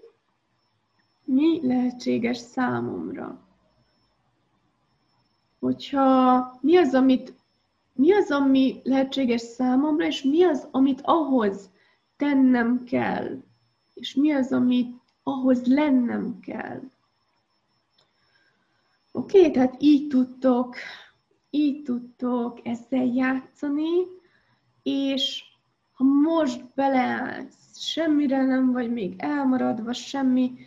[1.29, 3.41] mi lehetséges számomra.
[5.59, 7.35] Hogyha mi az, amit
[7.93, 11.71] mi az, ami lehetséges számomra, és mi az, amit ahhoz
[12.17, 13.43] tennem kell,
[13.95, 16.81] és mi az, amit ahhoz lennem kell.
[19.13, 20.77] Oké, okay, tehát így tudtok,
[21.51, 24.07] így tudtok ezzel játszani,
[24.83, 25.43] és
[25.93, 30.59] ha most beleállsz, semmire nem vagy még elmaradva, semmi,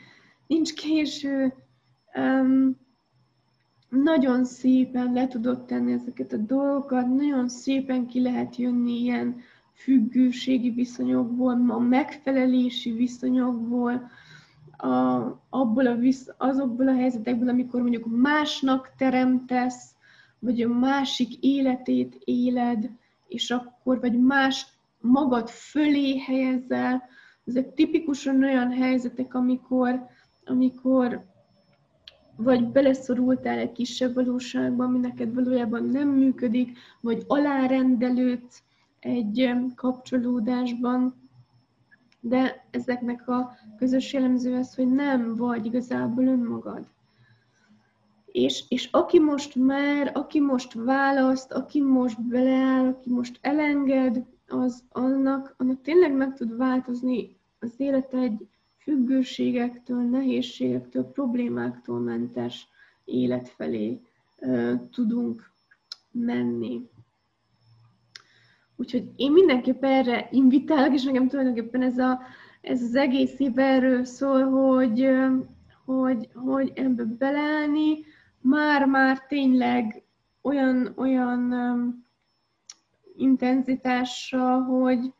[0.51, 1.53] nincs késő,
[2.15, 2.77] um,
[3.89, 9.39] nagyon szépen le tudod tenni ezeket a dolgokat, nagyon szépen ki lehet jönni ilyen
[9.73, 14.09] függőségi viszonyokból, a megfelelési viszonyokból,
[14.77, 14.87] a,
[15.49, 19.95] abból a visz, azokból a helyzetekből, amikor mondjuk másnak teremtesz,
[20.39, 22.89] vagy a másik életét éled,
[23.27, 24.67] és akkor, vagy más
[24.99, 27.03] magad fölé helyezel.
[27.45, 30.09] Ezek tipikusan olyan helyzetek, amikor,
[30.45, 31.29] amikor
[32.35, 38.63] vagy beleszorultál egy kisebb valóságba, ami neked valójában nem működik, vagy alárendelődsz
[38.99, 41.29] egy kapcsolódásban,
[42.19, 46.87] de ezeknek a közös jellemző az, hogy nem vagy igazából önmagad.
[48.25, 54.83] És, és aki most mer, aki most választ, aki most beleáll, aki most elenged, az
[54.91, 58.47] annak, annak tényleg meg tud változni az élet egy
[58.83, 62.67] függőségektől, nehézségektől, problémáktól mentes
[63.05, 64.01] élet felé
[64.91, 65.51] tudunk
[66.11, 66.89] menni.
[68.75, 72.19] Úgyhogy én mindenképp erre invitálok, és nekem tulajdonképpen ez, a,
[72.61, 75.09] ez az egész év erről szól, hogy,
[75.85, 77.97] hogy, hogy ebbe beleállni,
[78.39, 80.03] már-már tényleg
[80.41, 81.53] olyan, olyan
[83.15, 85.13] intenzitással, hogy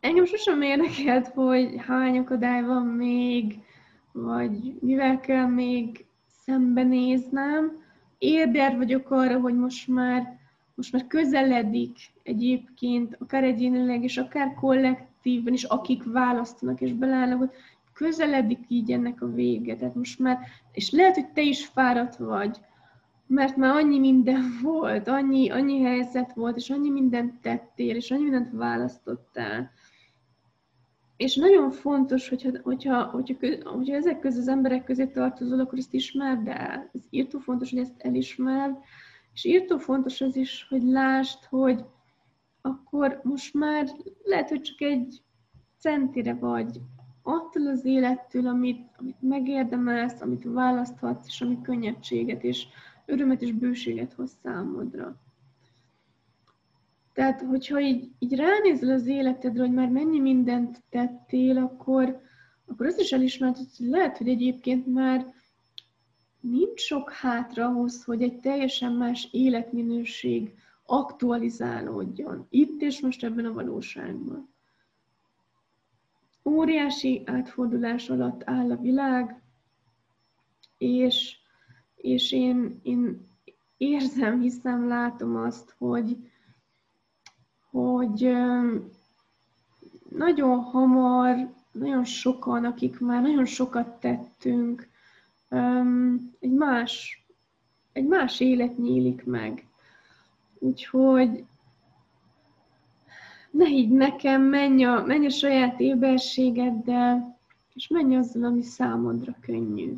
[0.00, 3.58] engem sosem érdekelt, hogy hány akadály van még,
[4.12, 6.06] vagy mivel kell még
[6.44, 7.84] szembenéznem.
[8.18, 10.36] Érder vagyok arra, hogy most már
[10.76, 17.50] most már közeledik egyébként, akár egyénileg, és akár kollektívben is, akik választanak és belállnak, hogy
[17.92, 19.76] közeledik így ennek a vége.
[19.76, 20.38] Tehát most már,
[20.72, 22.58] és lehet, hogy te is fáradt vagy,
[23.26, 28.22] mert már annyi minden volt, annyi, annyi helyzet volt, és annyi mindent tettél, és annyi
[28.22, 29.70] mindent választottál.
[31.16, 35.94] És nagyon fontos, hogyha, hogyha, hogyha, hogyha ezek közül az emberek közé tartozol, akkor ezt
[35.94, 36.90] ismerd el.
[36.92, 38.76] Ez írtó fontos, hogy ezt elismerd,
[39.32, 41.84] és írtó fontos az is, hogy lásd, hogy
[42.60, 43.88] akkor most már
[44.22, 45.22] lehet, hogy csak egy
[45.78, 46.80] centire vagy
[47.22, 52.66] attól az élettől, amit, amit megérdemelsz, amit választhatsz, és ami könnyedséget és
[53.06, 55.20] örömet és bőséget hoz számodra.
[57.16, 62.20] Tehát, hogyha így, így ránézel az életedre, hogy már mennyi mindent tettél, akkor,
[62.66, 65.34] akkor azt is elismered, hogy lehet, hogy egyébként már
[66.40, 70.54] nincs sok hátra ahhoz, hogy egy teljesen más életminőség
[70.86, 72.46] aktualizálódjon.
[72.50, 74.48] Itt és most ebben a valóságban.
[76.44, 79.42] óriási átfordulás alatt áll a világ,
[80.78, 81.36] és,
[81.96, 83.26] és én, én
[83.76, 86.16] érzem, hiszem, látom azt, hogy,
[87.76, 88.36] hogy
[90.08, 94.88] nagyon hamar, nagyon sokan, akik már nagyon sokat tettünk,
[96.40, 97.24] egy más,
[97.92, 99.66] egy más élet nyílik meg.
[100.58, 101.44] Úgyhogy
[103.50, 107.38] ne higgy nekem, menj a, menj a saját éberségeddel,
[107.74, 109.96] és menj azzal, ami számodra könnyű.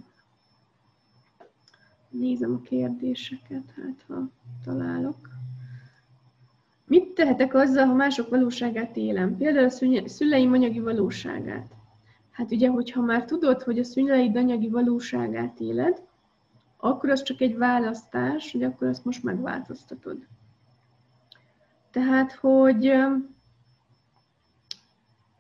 [2.11, 4.29] Nézem a kérdéseket, hát ha
[4.64, 5.38] találok.
[6.89, 9.36] Mit tehetek azzal, ha mások valóságát élem?
[9.36, 9.66] Például
[10.05, 11.66] a szüleim anyagi valóságát.
[12.30, 16.03] Hát ugye, hogyha már tudod, hogy a szüleid anyagi valóságát éled,
[16.76, 20.26] akkor az csak egy választás, hogy akkor azt most megváltoztatod.
[21.91, 22.93] Tehát, hogy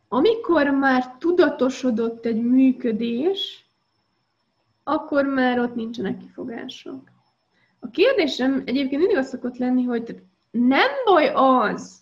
[0.08, 3.66] amikor már tudatosodott egy működés,
[4.84, 7.10] akkor már ott nincsenek kifogások.
[7.78, 12.00] A kérdésem egyébként mindig az szokott lenni, hogy nem baj az,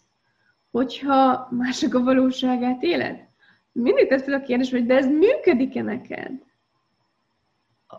[0.70, 3.28] hogyha mások a valóságát éled.
[3.72, 6.32] Mindig tesz fel a kérdés, hogy de ez működik-e neked?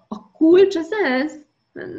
[0.08, 1.46] A kulcs az ez,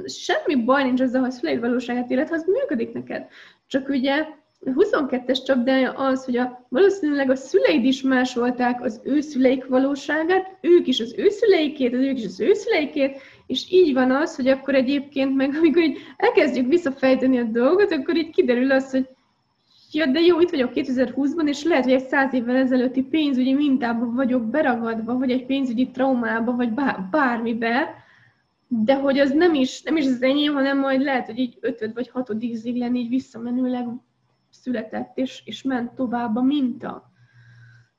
[0.06, 3.26] semmi baj nincs azzal, hogy szüleid valóságát éled, ha az működik neked.
[3.66, 4.26] Csak ugye
[4.60, 10.58] a 22-es csapdája az, hogy a, valószínűleg a szüleid is másolták az ő szüleik valóságát,
[10.60, 14.36] ők is az ő szüleikét, az ők is az ő szüleikét, és így van az,
[14.36, 19.08] hogy akkor egyébként meg amikor így elkezdjük visszafejteni a dolgot, akkor így kiderül az, hogy
[19.92, 24.14] ja, de jó, itt vagyok 2020-ban, és lehet, hogy egy száz évvel ezelőtti pénzügyi mintában
[24.14, 26.72] vagyok beragadva, vagy egy pénzügyi traumába, vagy
[27.10, 27.94] bármibe,
[28.68, 31.94] de hogy az nem is, nem is az enyém, hanem majd lehet, hogy így ötöd
[31.94, 33.86] vagy hatodik ziglen így visszamenőleg
[34.50, 37.07] született, és, és ment tovább a minta.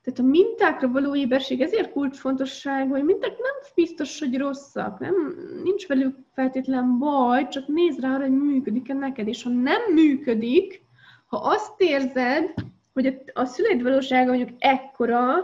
[0.02, 5.14] Tehát a mintákra való éberség ezért kulcsfontosság, hogy minták nem biztos, hogy rosszak, nem,
[5.62, 10.82] nincs velük feltétlen baj, csak nézd rá, hogy működik-e neked, és ha nem működik,
[11.26, 12.54] ha azt érzed,
[12.92, 15.36] hogy a, a szüleid valósága mondjuk ekkora,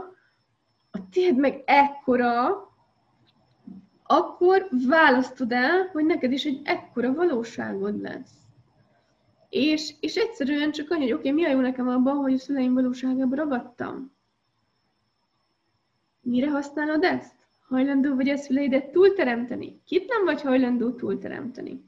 [0.91, 2.65] a tiéd meg ekkora,
[4.03, 8.35] akkor választod el, hogy neked is egy ekkora valóságod lesz.
[9.49, 12.39] És, és egyszerűen csak annyi, hogy oké, okay, mi a jó nekem abban, hogy a
[12.39, 14.16] szüleim valóságában ragadtam?
[16.27, 17.35] Mire használod ezt?
[17.69, 19.81] Hajlandó vagy a szüleidet túlteremteni?
[19.85, 21.85] Kit nem vagy hajlandó túlteremteni?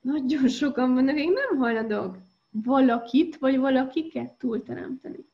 [0.00, 2.16] Nagyon sokan vannak, akik nem hajlandók
[2.50, 5.26] valakit vagy valakiket túlteremteni.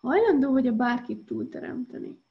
[0.00, 2.22] Hajlandó vagy a bárkit túlteremteni.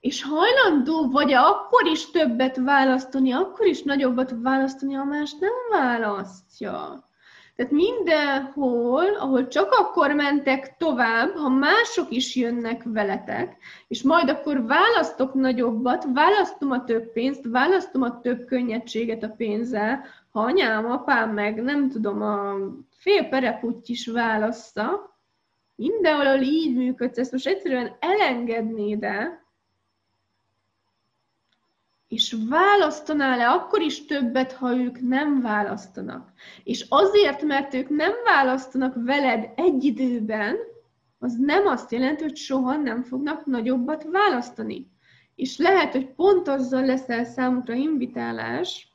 [0.00, 5.52] És hajlandó vagy -e akkor is többet választani, akkor is nagyobbat választani, ha más nem
[5.70, 7.05] választja.
[7.56, 13.56] Tehát mindenhol, ahol csak akkor mentek tovább, ha mások is jönnek veletek,
[13.88, 20.04] és majd akkor választok nagyobbat, választom a több pénzt, választom a több könnyedséget a pénzzel,
[20.30, 22.54] ha anyám, apám meg nem tudom, a
[22.90, 25.16] fél pereputty is válassza,
[25.74, 29.45] mindenhol így működsz, ezt most egyszerűen elengednéd el,
[32.08, 36.32] és választanál-e akkor is többet, ha ők nem választanak?
[36.64, 40.56] És azért, mert ők nem választanak veled egy időben,
[41.18, 44.90] az nem azt jelenti, hogy soha nem fognak nagyobbat választani.
[45.34, 48.92] És lehet, hogy pont azzal leszel számukra invitálás,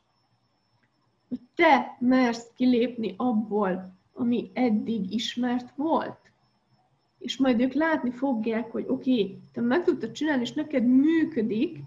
[1.30, 6.32] hogy te mersz kilépni abból, ami eddig ismert volt.
[7.18, 11.78] És majd ők látni fogják, hogy oké, okay, te meg tudtad csinálni, és neked működik,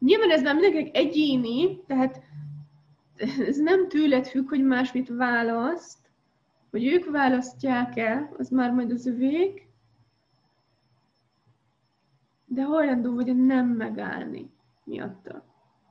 [0.00, 2.22] Nyilván ez már mindenkinek egyéni, tehát
[3.48, 6.10] ez nem tőled függ, hogy másmit választ,
[6.70, 9.68] hogy ők választják el, az már majd az övék,
[12.44, 14.50] de hajlandó vagy nem megállni
[14.84, 15.44] miatta,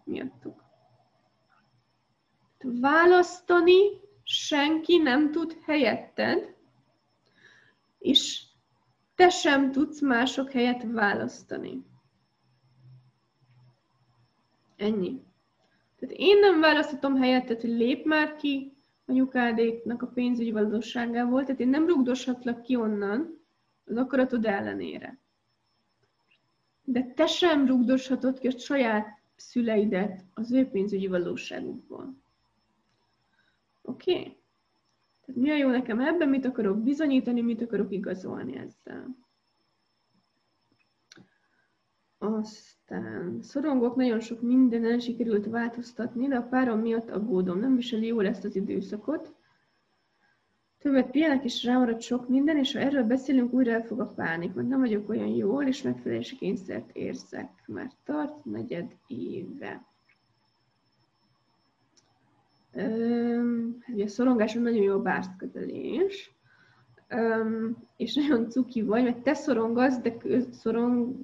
[0.03, 0.63] miattuk.
[2.63, 3.81] Választani
[4.23, 6.55] senki nem tud helyetted,
[7.99, 8.43] és
[9.15, 11.85] te sem tudsz mások helyet választani.
[14.79, 15.21] Ennyi.
[15.95, 18.73] Tehát én nem választhatom helyettet, hogy lép már ki
[19.05, 23.41] a nyugádéknak a pénzügyi valóságával, tehát én nem rugdoshatlak ki onnan
[23.85, 25.19] az akaratod ellenére.
[26.83, 32.15] De te sem rugdoshatod ki a saját szüleidet az ő pénzügyi valóságukból.
[33.81, 34.11] Oké?
[34.11, 34.37] Okay?
[35.25, 39.15] Tehát mi a jó nekem ebben, mit akarok bizonyítani, mit akarok igazolni ezzel.
[42.89, 47.59] Aztán szorongok, nagyon sok mindenen sikerült változtatni, de a párom miatt aggódom.
[47.59, 49.33] Nem viseli jól ezt az időszakot.
[50.79, 54.67] Többet pihenek, és rámarad sok minden, és ha erről beszélünk, újra elfog a pánik, mert
[54.67, 59.85] nem vagyok olyan jól, és megfelelési kényszert érzek, mert tart negyed éve.
[62.73, 66.33] Öm, ugye a szorongáson nagyon jó a közelés,
[67.07, 71.15] Öm, és nagyon cuki vagy, mert te szorongasz, de köz, szorong,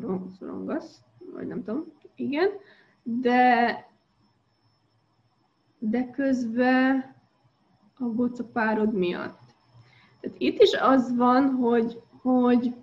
[0.00, 1.00] szorong, szorongasz,
[1.32, 1.84] vagy nem tudom,
[2.14, 2.48] igen,
[3.02, 3.86] de,
[5.78, 7.16] de közben
[7.98, 9.40] aggódsz a párod miatt.
[10.20, 12.74] Tehát itt is az van, hogy, hogy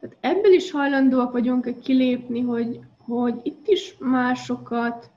[0.00, 5.10] tehát ebből is hajlandóak vagyunk kilépni, hogy, hogy itt is másokat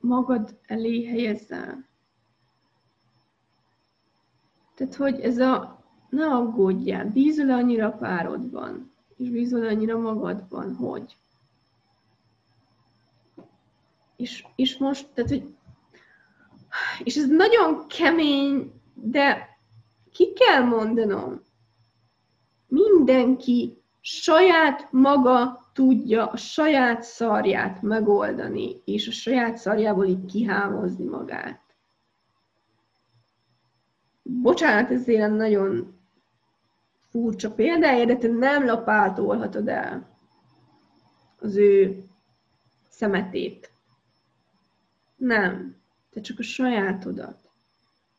[0.00, 1.87] magad elé helyezzel.
[4.78, 11.16] Tehát, hogy ez a ne aggódjál, bízol annyira párodban, és bízol annyira magadban, hogy
[14.16, 15.54] és, és most, tehát, hogy
[17.02, 19.58] és ez nagyon kemény, de
[20.12, 21.42] ki kell mondanom,
[22.66, 31.67] mindenki saját maga tudja a saját szarját megoldani, és a saját szarjából így kihámozni magát.
[34.30, 35.98] Bocsánat, ez ilyen nagyon
[37.10, 40.08] furcsa példája, de te nem lapátolhatod el
[41.40, 42.04] az ő
[42.88, 43.72] szemetét.
[45.16, 45.76] Nem.
[46.10, 47.50] Te csak a sajátodat.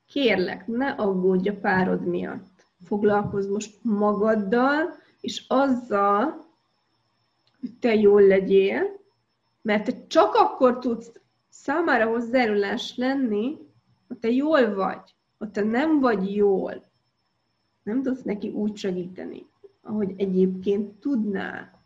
[0.07, 2.67] Kérlek, ne aggódj a párod miatt.
[2.85, 6.45] Foglalkozz most magaddal, és azzal,
[7.59, 8.99] hogy te jól legyél,
[9.61, 11.11] mert te csak akkor tudsz
[11.49, 13.57] számára hozzájárulás lenni,
[14.07, 16.89] ha te jól vagy, ha te nem vagy jól.
[17.83, 19.45] Nem tudsz neki úgy segíteni,
[19.81, 21.79] ahogy egyébként tudnál.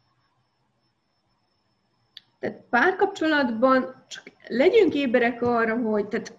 [2.40, 6.38] Tehát párkapcsolatban csak legyünk éberek arra, hogy tehát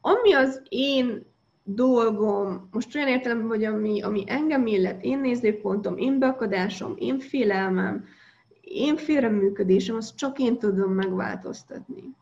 [0.00, 1.26] ami az én
[1.64, 8.04] dolgom, most olyan értelemben, hogy ami, ami engem illet, én nézőpontom, én beakadásom, én félelmem,
[8.60, 12.14] én félreműködésem, azt csak én tudom megváltoztatni.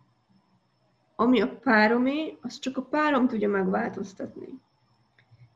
[1.17, 4.49] Ami a páromé, azt csak a párom tudja megváltoztatni.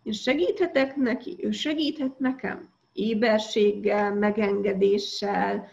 [0.03, 2.69] Én segíthetek neki, ő segíthet nekem.
[2.93, 5.69] Éberséggel, megengedéssel,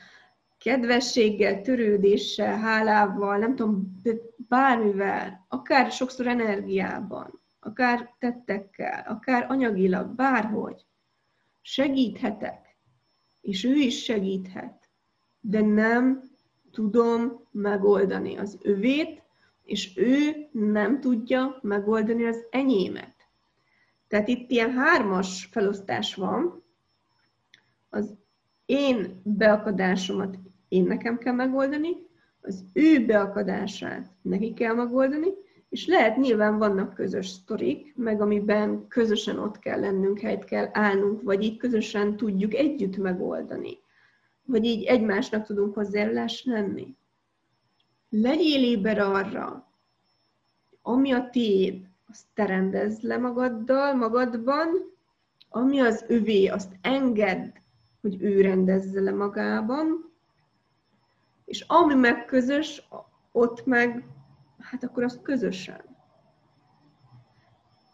[0.58, 4.02] kedvességgel, törődéssel, hálával, nem tudom,
[4.48, 10.86] bármivel, akár sokszor energiában, akár tettekkel, akár anyagilag, bárhogy.
[11.62, 12.78] Segíthetek,
[13.42, 14.90] és ő is segíthet,
[15.40, 16.22] de nem
[16.72, 19.24] tudom megoldani az övét,
[19.66, 23.16] és ő nem tudja megoldani az enyémet.
[24.08, 26.64] Tehát itt ilyen hármas felosztás van,
[27.90, 28.14] az
[28.66, 30.38] én beakadásomat
[30.68, 31.90] én nekem kell megoldani,
[32.42, 35.28] az ő beakadását neki kell megoldani,
[35.70, 41.22] és lehet nyilván vannak közös sztorik, meg amiben közösen ott kell lennünk, helyt kell állnunk,
[41.22, 43.78] vagy így közösen tudjuk együtt megoldani.
[44.46, 46.96] Vagy így egymásnak tudunk hozzájárulás lenni.
[48.22, 49.68] Legyél éber arra,
[50.82, 54.68] ami a tiéd, azt te rendezd le magaddal, magadban,
[55.50, 57.52] ami az övé, azt engedd,
[58.02, 60.12] hogy ő rendezze le magában,
[61.46, 62.88] és ami meg közös,
[63.32, 64.06] ott meg,
[64.60, 65.82] hát akkor az közösen.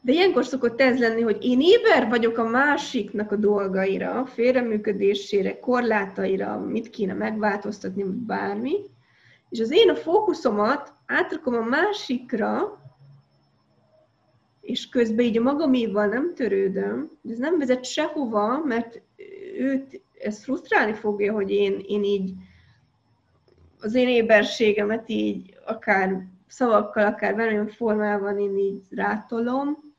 [0.02, 6.60] De ilyenkor szokott ez lenni, hogy én éber vagyok a másiknak a dolgaira, félreműködésére, korlátaira,
[6.60, 8.76] mit kéne megváltoztatni, bármi,
[9.52, 12.80] és az én a fókuszomat átrakom a másikra,
[14.62, 19.02] és közben így a magaméval nem törődöm, de ez nem vezet sehova, mert
[19.58, 22.34] őt ez frusztrálni fogja, hogy én, én így
[23.80, 29.94] az én éberségemet így akár szavakkal, akár bármilyen formában én így rátolom,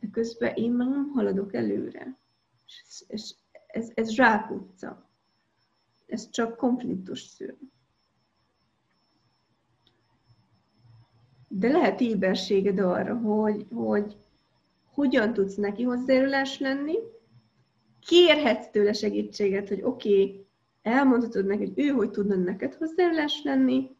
[0.00, 2.18] de közben én már nem haladok előre.
[2.66, 3.34] És ez, ez,
[3.66, 5.10] ez, ez zsákutca.
[6.06, 7.58] Ez csak konfliktus szül.
[11.54, 14.16] De lehet éberséged arra, hogy, hogy
[14.84, 16.94] hogyan tudsz neki hozzájárulás lenni,
[18.00, 20.46] kérhetsz tőle segítséget, hogy oké, okay,
[20.82, 23.90] elmondhatod neki, hogy ő hogy tudna neked hozzájárulás lenni,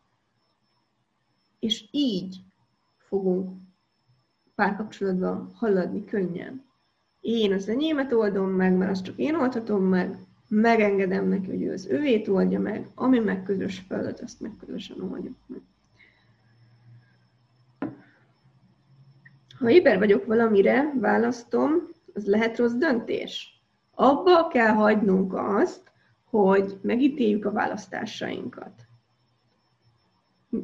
[1.59, 2.37] és így
[2.97, 3.61] fogunk
[4.55, 6.65] párkapcsolatban haladni könnyen.
[7.21, 10.17] Én az enyémet oldom meg, mert azt csak én oldhatom meg,
[10.49, 15.01] megengedem neki, hogy ő az övét oldja meg, ami meg közös feladat, azt meg közösen
[15.01, 15.61] oldjuk meg.
[19.63, 23.63] Ha éber vagyok valamire, választom, az lehet rossz döntés.
[23.95, 25.93] Abba kell hagynunk azt,
[26.25, 28.73] hogy megítéljük a választásainkat.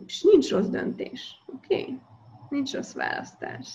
[0.07, 1.43] És nincs rossz döntés.
[1.47, 1.81] Oké?
[1.81, 1.99] Okay?
[2.49, 3.69] Nincs rossz választás.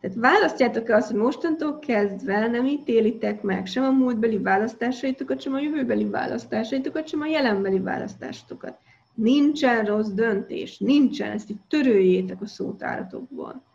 [0.00, 5.60] Tehát választjátok-e azt, hogy mostantól kezdve nem ítélitek meg sem a múltbeli választásaitokat, sem a
[5.60, 8.78] jövőbeli választásaitokat, sem a jelenbeli választásokat.
[9.14, 13.72] Nincsen rossz döntés, nincsen, ezt így törőjétek a szótáratokból.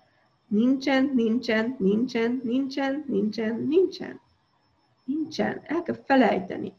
[0.50, 4.20] Nincsen, nincsen, nincsen, nincsen, nincsen, nincsen.
[5.06, 6.74] Nincsen, el kell felejteni.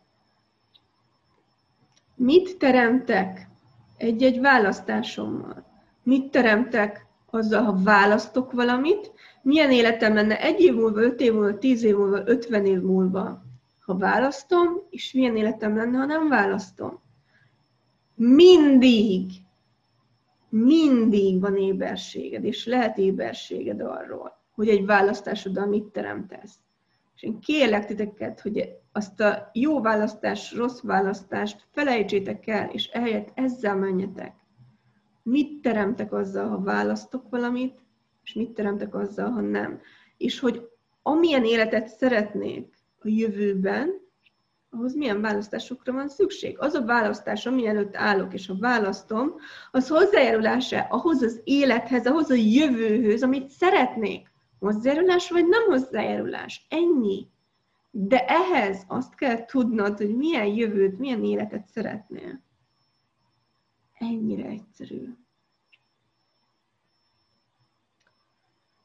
[2.15, 3.49] Mit teremtek
[3.97, 5.65] egy-egy választásommal?
[6.03, 9.13] Mit teremtek azzal, ha választok valamit?
[9.43, 13.43] Milyen életem lenne egy év múlva, öt év múlva, tíz év múlva, ötven év múlva,
[13.81, 17.01] ha választom, és milyen életem lenne, ha nem választom?
[18.15, 19.31] Mindig,
[20.51, 26.59] mindig van éberséged, és lehet éberséged arról, hogy egy választásoddal mit teremtesz.
[27.15, 33.31] És én kérlek titeket, hogy azt a jó választás, rossz választást felejtsétek el, és ehelyett
[33.35, 34.35] ezzel menjetek.
[35.23, 37.79] Mit teremtek azzal, ha választok valamit,
[38.25, 39.81] és mit teremtek azzal, ha nem.
[40.17, 40.69] És hogy
[41.03, 44.00] amilyen életet szeretnék a jövőben,
[44.71, 46.59] ahhoz milyen választásokra van szükség.
[46.59, 49.35] Az a választás, ami előtt állok, és ha választom,
[49.71, 54.31] az hozzájárulása ahhoz az élethez, ahhoz a jövőhöz, amit szeretnék.
[54.59, 56.67] Hozzájárulás vagy nem hozzájárulás.
[56.69, 57.29] Ennyi.
[57.91, 62.41] De ehhez azt kell tudnod, hogy milyen jövőt, milyen életet szeretnél.
[63.99, 65.09] Ennyire egyszerű.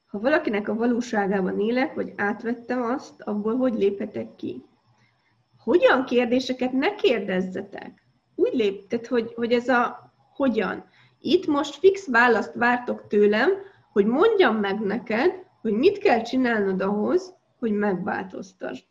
[0.06, 4.64] Ha valakinek a valóságában élek, vagy átvettem azt, abból hogy léphetek ki?
[5.66, 8.03] Hogyan kérdéseket ne kérdezzetek.
[8.36, 10.86] Úgy léptet, hogy, hogy ez a hogyan.
[11.20, 13.51] Itt most fix választ vártok tőlem,
[13.91, 18.86] hogy mondjam meg neked, hogy mit kell csinálnod ahhoz, hogy megváltoztasd.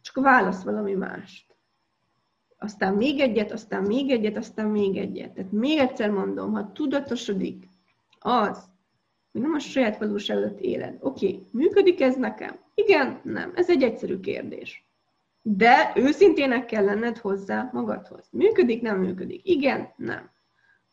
[0.00, 1.54] Csak válasz valami mást.
[2.58, 5.32] Aztán még egyet, aztán még egyet, aztán még egyet.
[5.32, 7.68] Tehát még egyszer mondom, ha tudatosodik
[8.18, 8.64] az,
[9.36, 10.96] hogy nem a saját valóságodat éled.
[11.00, 12.58] Oké, működik ez nekem?
[12.74, 13.52] Igen, nem.
[13.54, 14.88] Ez egy egyszerű kérdés.
[15.42, 18.28] De őszintének kell lenned hozzá magadhoz.
[18.32, 19.48] Működik, nem működik?
[19.48, 20.30] Igen, nem.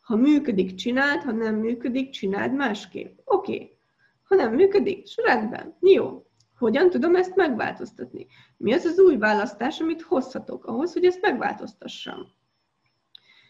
[0.00, 3.18] Ha működik, csináld, ha nem működik, csináld másképp.
[3.24, 3.76] Oké.
[4.22, 5.76] Ha nem működik, rendben.
[5.80, 6.26] Jó.
[6.58, 8.26] Hogyan tudom ezt megváltoztatni?
[8.56, 12.26] Mi az az új választás, amit hozhatok ahhoz, hogy ezt megváltoztassam?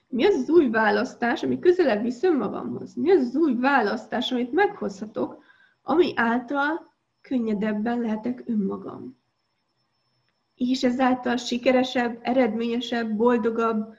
[0.09, 2.95] Mi az az új választás, ami közelebb visz önmagamhoz?
[2.95, 5.43] Mi az az új választás, amit meghozhatok,
[5.83, 9.17] ami által könnyedebben lehetek önmagam?
[10.55, 13.95] És ezáltal sikeresebb, eredményesebb, boldogabb,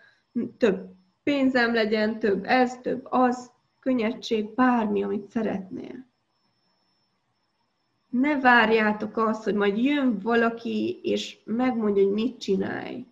[0.57, 0.93] több
[1.23, 6.05] pénzem legyen, több ez, több az, könnyedség, bármi, amit szeretnél.
[8.09, 13.05] Ne várjátok azt, hogy majd jön valaki, és megmondja, hogy mit csinálj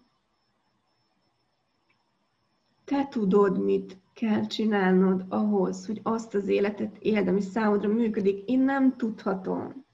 [2.86, 8.50] te tudod, mit kell csinálnod ahhoz, hogy azt az életet éld, ami számodra működik.
[8.50, 9.86] Én nem tudhatom.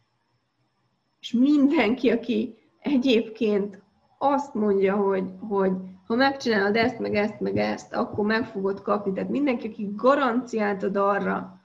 [1.20, 3.82] És mindenki, aki egyébként
[4.18, 5.72] azt mondja, hogy, hogy
[6.06, 9.14] ha megcsinálod ezt, meg ezt, meg ezt, akkor meg fogod kapni.
[9.14, 11.62] Tehát mindenki, aki garanciát ad arra,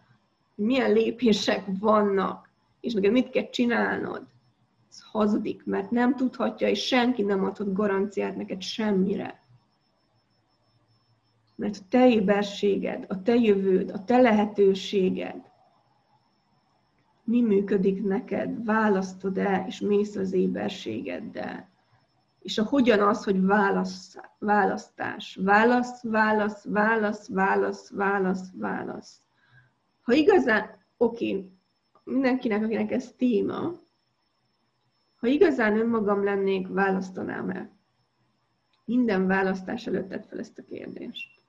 [0.54, 2.50] hogy milyen lépések vannak,
[2.80, 4.22] és neked mit kell csinálnod,
[4.88, 9.43] az hazudik, mert nem tudhatja, és senki nem adhat garanciát neked semmire.
[11.54, 15.52] Mert a te éberséged, a te jövőd, a te lehetőséged,
[17.24, 21.68] mi működik neked, választod el, és mész az éberségeddel.
[22.40, 25.38] És a hogyan az, hogy válasz, választás.
[25.42, 29.20] Válasz, válasz, válasz, válasz, válasz, válasz.
[30.02, 31.50] Ha igazán, oké,
[32.04, 33.72] mindenkinek, akinek ez téma,
[35.16, 37.70] ha igazán önmagam lennék, választanám-e?
[38.84, 41.43] Minden választás előtt tett fel ezt a kérdést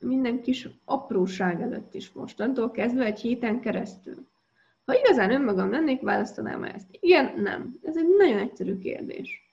[0.00, 4.28] minden kis apróság előtt is mostantól kezdve egy héten keresztül.
[4.84, 6.86] Ha igazán önmagam lennék, választanám ezt?
[6.90, 7.78] Igen, nem.
[7.82, 9.50] Ez egy nagyon egyszerű kérdés.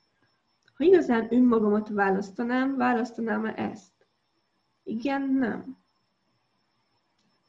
[0.74, 4.08] Ha igazán önmagamat választanám, választanám-e ezt?
[4.84, 5.78] Igen, nem.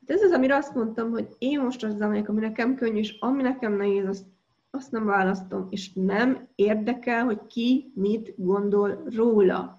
[0.00, 3.16] Hát ez az, amire azt mondtam, hogy én most az amelyek, ami nekem könnyű, és
[3.20, 4.26] ami nekem nehéz, azt,
[4.70, 9.77] azt nem választom, és nem érdekel, hogy ki mit gondol róla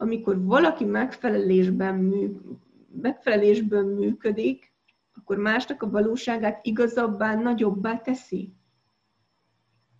[0.00, 2.36] amikor valaki megfelelésben mű,
[3.02, 4.72] megfelelésből működik,
[5.14, 8.52] akkor másnak a valóságát igazabbá, nagyobbá teszi.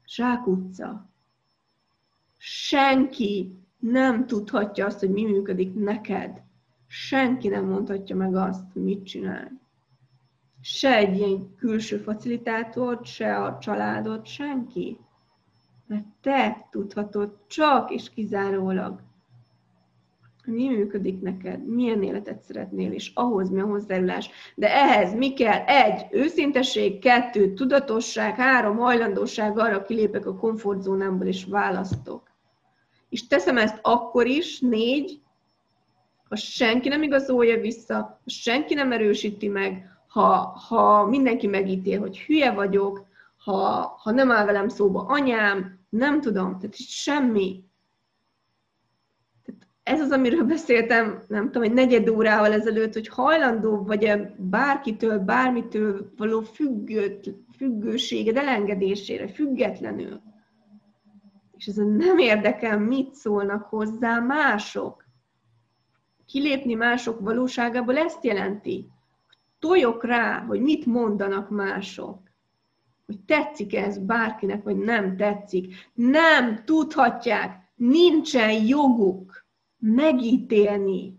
[0.07, 1.11] Zsákutca.
[2.37, 6.43] Senki nem tudhatja azt, hogy mi működik neked.
[6.87, 9.61] Senki nem mondhatja meg azt, mit csinál.
[10.61, 14.99] Se egy ilyen külső facilitátort, se a családot, senki.
[15.87, 19.08] Mert te tudhatod csak és kizárólag
[20.49, 24.31] mi működik neked, milyen életet szeretnél, és ahhoz mi a hozzájárulás.
[24.55, 25.65] De ehhez mi kell?
[25.67, 32.31] Egy, őszintesség, kettő, tudatosság, három, hajlandóság arra kilépek a komfortzónámból, és választok.
[33.09, 35.21] És teszem ezt akkor is, négy,
[36.29, 42.19] ha senki nem igazolja vissza, ha senki nem erősíti meg, ha, ha mindenki megítél, hogy
[42.19, 47.65] hülye vagyok, ha, ha nem áll velem szóba anyám, nem tudom, tehát semmi.
[49.89, 56.13] Ez az, amiről beszéltem, nem tudom, egy negyed órával ezelőtt, hogy hajlandó vagy-e bárkitől, bármitől
[56.17, 60.21] való függőt, függőséged elengedésére, függetlenül.
[61.57, 65.05] És ez nem érdekel, mit szólnak hozzá mások.
[66.27, 68.89] Kilépni mások valóságából ezt jelenti.
[69.59, 72.29] Toljok rá, hogy mit mondanak mások
[73.07, 75.75] hogy tetszik ez bárkinek, vagy nem tetszik.
[75.95, 79.28] Nem tudhatják, nincsen joguk
[79.79, 81.19] megítélni.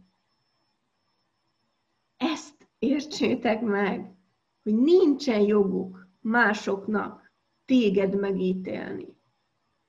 [2.17, 4.15] Ezt értsétek meg,
[4.63, 7.31] hogy nincsen joguk másoknak
[7.65, 9.07] téged megítélni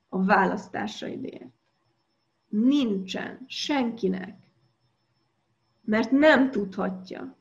[0.09, 1.53] a választásaidért.
[2.49, 4.39] Nincsen senkinek.
[5.81, 7.37] Mert nem tudhatja,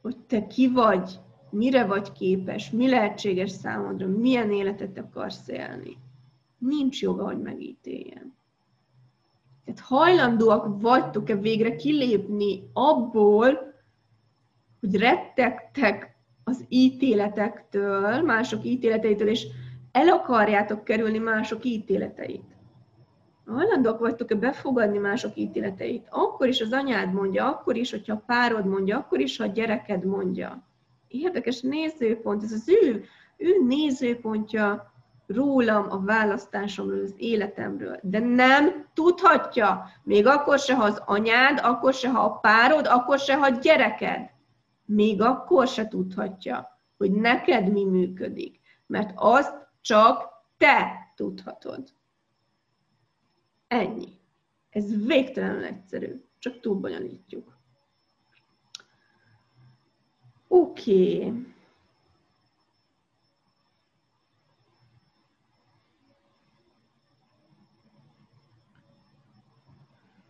[0.00, 5.96] hogy te ki vagy, mire vagy képes, mi lehetséges számodra, milyen életet akarsz élni.
[6.58, 8.36] Nincs joga, hogy megítéljen.
[9.64, 13.74] Tehát hajlandóak vagytok-e végre kilépni abból,
[14.80, 19.46] hogy rettegtek az ítéletektől, mások ítéleteitől, és
[19.92, 22.56] el akarjátok kerülni mások ítéleteit.
[23.46, 26.06] Hajlandóak vagytok-e befogadni mások ítéleteit?
[26.10, 29.46] Akkor is az anyád mondja, akkor is, hogyha a párod mondja, akkor is, ha a
[29.46, 30.72] gyereked mondja
[31.14, 33.04] érdekes nézőpont, ez az ő,
[33.36, 34.93] ő nézőpontja
[35.26, 37.98] rólam, a választásomról, az életemről.
[38.02, 43.18] De nem tudhatja, még akkor se, ha az anyád, akkor se, ha a párod, akkor
[43.18, 44.30] se, ha a gyereked.
[44.84, 48.60] Még akkor se tudhatja, hogy neked mi működik.
[48.86, 51.88] Mert azt csak te tudhatod.
[53.68, 54.08] Ennyi.
[54.70, 57.58] Ez végtelenül egyszerű, csak túl bonyolítjuk.
[60.48, 61.16] Oké.
[61.16, 61.54] Okay.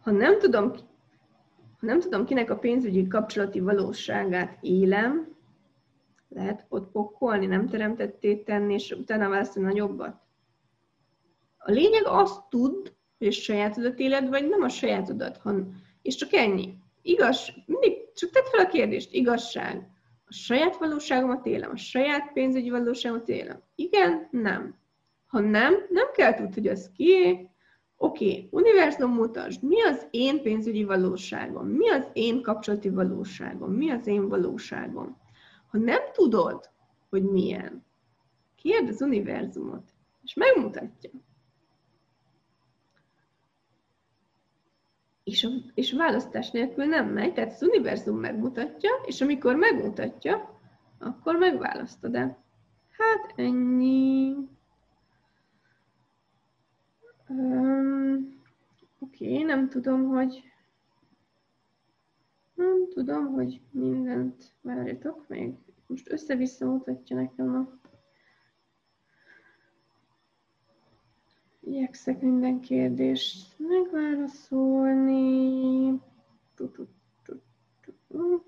[0.05, 0.71] Ha nem tudom,
[1.81, 5.37] ha nem tudom, kinek a pénzügyi kapcsolati valóságát élem,
[6.29, 10.17] lehet ott pokkolni, nem teremtetté tenni, és utána választani nagyobbat.
[11.59, 16.33] A lényeg azt tud, hogy a sajátodat éled, vagy nem a sajátodat, han, és csak
[16.33, 16.75] ennyi.
[17.03, 19.95] Igaz, mindig csak tedd fel a kérdést, igazság
[20.35, 23.63] saját valóságomat élem, a saját pénzügyi valóságomat élem.
[23.75, 24.79] Igen, nem.
[25.27, 27.49] Ha nem, nem kell tudni, hogy az kié.
[28.05, 33.91] Oké, okay, univerzum mutasd, mi az én pénzügyi valóságom, mi az én kapcsolati valóságom, mi
[33.91, 35.17] az én valóságom.
[35.71, 36.71] Ha nem tudod,
[37.11, 37.85] hogy milyen,
[38.57, 41.11] kérd az univerzumot, és megmutatja.
[45.25, 50.61] és, a, és választás nélkül nem megy, tehát az univerzum megmutatja, és amikor megmutatja,
[50.99, 52.45] akkor megválasztod el.
[52.99, 54.35] Hát ennyi.
[57.29, 58.43] Um,
[58.99, 60.43] Oké, okay, nem tudom, hogy
[62.55, 65.55] nem tudom, hogy mindent várjatok még.
[65.87, 67.68] Most össze-vissza mutatja nekem a
[71.61, 75.89] Igyekszek minden kérdést megválaszolni.
[78.09, 78.09] Oké.
[78.09, 78.43] Jó.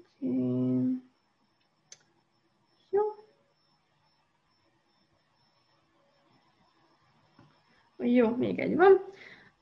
[7.99, 9.01] Jó, még egy van.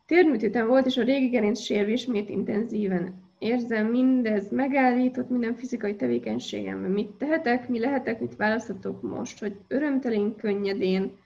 [0.06, 3.22] Térműtétem volt, és a régi gerinc sérül ismét intenzíven.
[3.38, 6.90] Érzem, mindez megállított minden fizikai tevékenységemben.
[6.90, 11.16] Mit tehetek, mi lehetek, mit választhatok most, hogy örömtelén, könnyedén,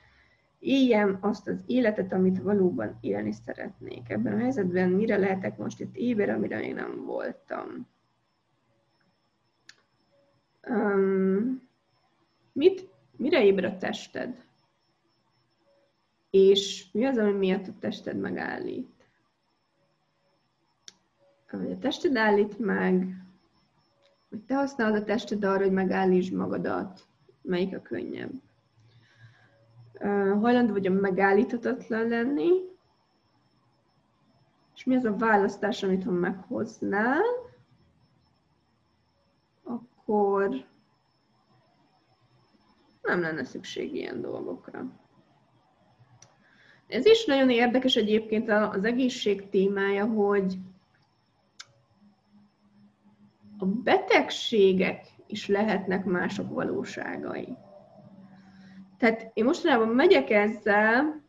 [0.58, 4.08] éljem azt az életet, amit valóban élni szeretnék.
[4.08, 7.86] Ebben a helyzetben mire lehetek most itt éber, amire én nem voltam.
[10.68, 11.68] Um,
[12.52, 14.46] mit, mire éber a tested?
[16.30, 19.08] És mi az, ami miatt a tested megállít?
[21.50, 23.24] Vagy a tested állít meg,
[24.28, 27.06] vagy te használod a tested arra, hogy megállítsd magadat,
[27.42, 28.32] melyik a könnyebb
[30.40, 32.50] hajlandó vagy a megállíthatatlan lenni,
[34.74, 37.22] és mi az a választás, amit ha meghoznál,
[39.62, 40.66] akkor
[43.02, 45.07] nem lenne szükség ilyen dolgokra.
[46.88, 50.58] Ez is nagyon érdekes egyébként az egészség témája, hogy
[53.58, 57.56] a betegségek is lehetnek mások valóságai.
[58.98, 61.22] Tehát én mostanában megyek ezzel,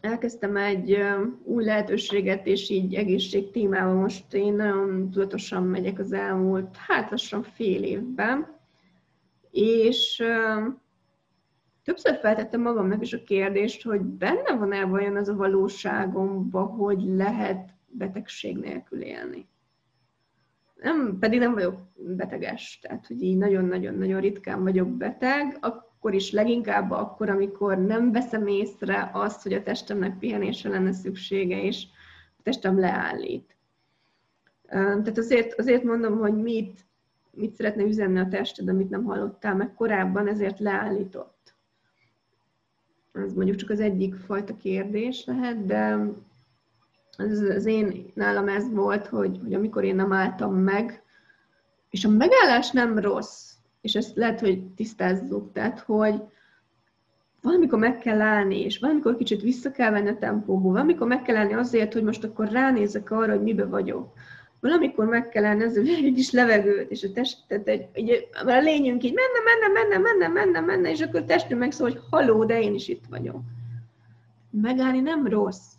[0.00, 0.98] elkezdtem egy
[1.44, 7.42] új lehetőséget, és így egészség témában most én nagyon tudatosan megyek az elmúlt, hát lassan
[7.42, 8.60] fél évben,
[9.50, 10.22] és
[11.84, 17.70] többször feltettem magamnak is a kérdést, hogy benne van-e vajon az a valóságomban, hogy lehet
[17.86, 19.48] betegség nélkül élni.
[20.74, 26.90] Nem, pedig nem vagyok beteges, tehát hogy így nagyon-nagyon-nagyon ritkán vagyok beteg, akkor is leginkább
[26.90, 31.84] akkor, amikor nem veszem észre azt, hogy a testemnek pihenésre lenne szüksége, és
[32.38, 33.56] a testem leállít.
[34.66, 36.86] Tehát azért, azért mondom, hogy mit,
[37.30, 41.41] mit szeretne üzenni a tested, amit nem hallottál meg korábban, ezért leállított.
[43.12, 45.98] Ez mondjuk csak az egyik fajta kérdés lehet, de
[47.16, 51.02] az, én, nálam ez volt, hogy, hogy amikor én nem álltam meg,
[51.90, 56.22] és a megállás nem rossz, és ezt lehet, hogy tisztázzuk, tehát, hogy
[57.42, 61.36] valamikor meg kell állni, és valamikor kicsit vissza kell venni a tempóból, valamikor meg kell
[61.36, 64.12] állni azért, hogy most akkor ránézek arra, hogy mibe vagyok.
[64.62, 68.58] Valamikor meg kell állni azért, hogy egy kis levegőt, és a testet, egy, egy, a
[68.58, 72.60] lényünk így menne, menne, menne, menne, menne, menne, és akkor testünk megszól, hogy haló, de
[72.60, 73.40] én is itt vagyok.
[74.50, 75.72] Megállni nem rossz.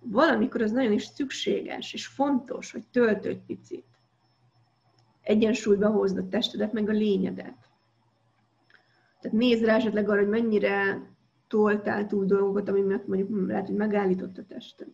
[0.00, 3.84] Valamikor az nagyon is szükséges, és fontos, hogy töltődj picit
[5.24, 7.68] egyensúlyba hozd a testedet, meg a lényedet.
[9.20, 11.06] Tehát nézd rá esetleg arra, hogy mennyire
[11.48, 14.88] toltál túl dolgokat, ami mondjuk lehet, hogy megállított a tested.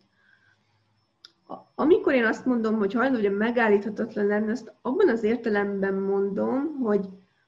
[1.75, 7.05] Amikor én azt mondom, hogy hajlandó hogy megállíthatatlan lenne, azt abban az értelemben mondom, hogy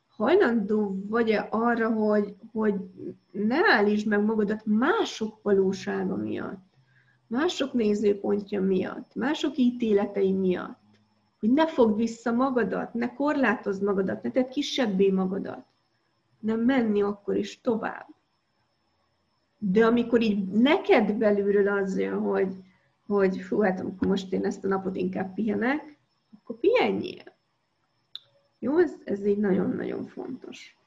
[0.08, 2.76] hajlandó vagy-e arra, hogy, hogy
[3.32, 6.64] ne állítsd meg magadat mások valósága miatt,
[7.28, 10.82] mások nézőpontja miatt, mások ítéletei miatt
[11.44, 15.66] hogy ne fogd vissza magadat, ne korlátozd magadat, ne tedd kisebbé magadat,
[16.40, 18.08] nem menni akkor is tovább.
[19.58, 22.56] De amikor így neked belülről az jön, hogy,
[23.08, 25.98] hogy fú, hát most én ezt a napot inkább pihenek,
[26.38, 27.34] akkor pihenjél.
[28.60, 30.78] Jó, ez, ez így nagyon-nagyon fontos.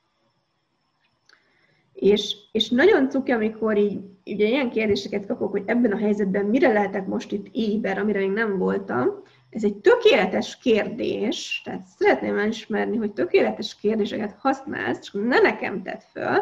[1.92, 6.72] És, és nagyon cuki, amikor így ugye ilyen kérdéseket kapok, hogy ebben a helyzetben mire
[6.72, 12.96] lehetek most itt éber, amire még nem voltam, ez egy tökéletes kérdés, tehát szeretném elismerni,
[12.96, 16.38] hogy tökéletes kérdéseket használsz, csak ne nekem tedd föl,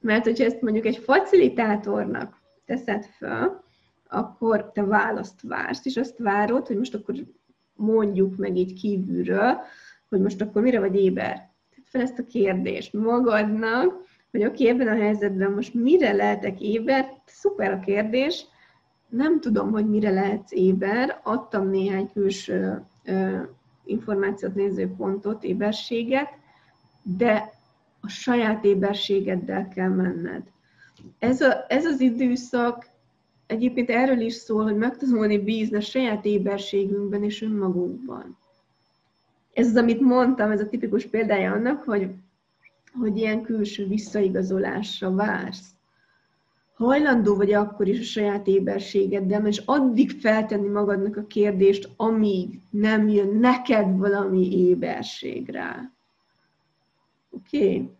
[0.00, 3.64] mert hogyha ezt mondjuk egy facilitátornak teszed föl,
[4.08, 7.14] akkor te választ vársz, és azt várod, hogy most akkor
[7.74, 9.56] mondjuk meg így kívülről,
[10.08, 11.34] hogy most akkor mire vagy éber.
[11.74, 16.60] Tedd fel ezt a kérdést magadnak, hogy oké, okay, ebben a helyzetben most mire lehetek
[16.60, 18.46] éber, szuper a kérdés,
[19.08, 23.38] nem tudom, hogy mire lehetsz éber, adtam néhány külső ö,
[23.84, 26.28] információt, nézőpontot, éberséget,
[27.02, 27.50] de
[28.00, 30.42] a saját éberségeddel kell menned.
[31.18, 32.88] Ez, a, ez az időszak
[33.46, 38.38] egyébként erről is szól, hogy meg tudunk bízni a saját éberségünkben és önmagunkban.
[39.52, 42.10] Ez az, amit mondtam, ez a tipikus példája annak, hogy,
[43.00, 45.76] hogy ilyen külső visszaigazolásra vársz
[46.76, 53.08] hajlandó vagy akkor is a saját éberségeddel, és addig feltenni magadnak a kérdést, amíg nem
[53.08, 55.92] jön neked valami éberség rá.
[57.30, 57.58] Oké?
[57.58, 57.90] Okay?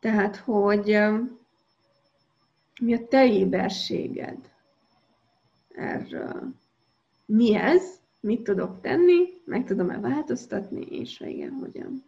[0.00, 0.98] Tehát, hogy
[2.80, 4.51] mi a te éberséged
[5.72, 6.54] erről?
[7.26, 8.00] Mi ez?
[8.20, 9.24] Mit tudok tenni?
[9.44, 10.86] Meg tudom-e változtatni?
[10.86, 12.04] És igen, hogyan?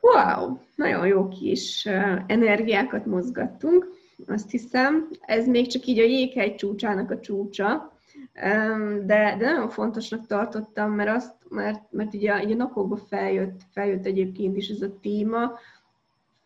[0.00, 1.86] Wow, nagyon jó kis
[2.26, 3.88] energiákat mozgattunk,
[4.26, 5.08] azt hiszem.
[5.20, 7.92] Ez még csak így a jéghegy csúcsának a csúcsa,
[8.32, 14.56] de, de nagyon fontosnak tartottam, mert, azt, mert, mert ugye, ugye napokban feljött, feljött egyébként
[14.56, 15.58] is ez a téma,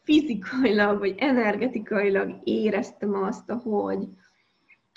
[0.03, 4.09] fizikailag vagy energetikailag éreztem azt, hogy,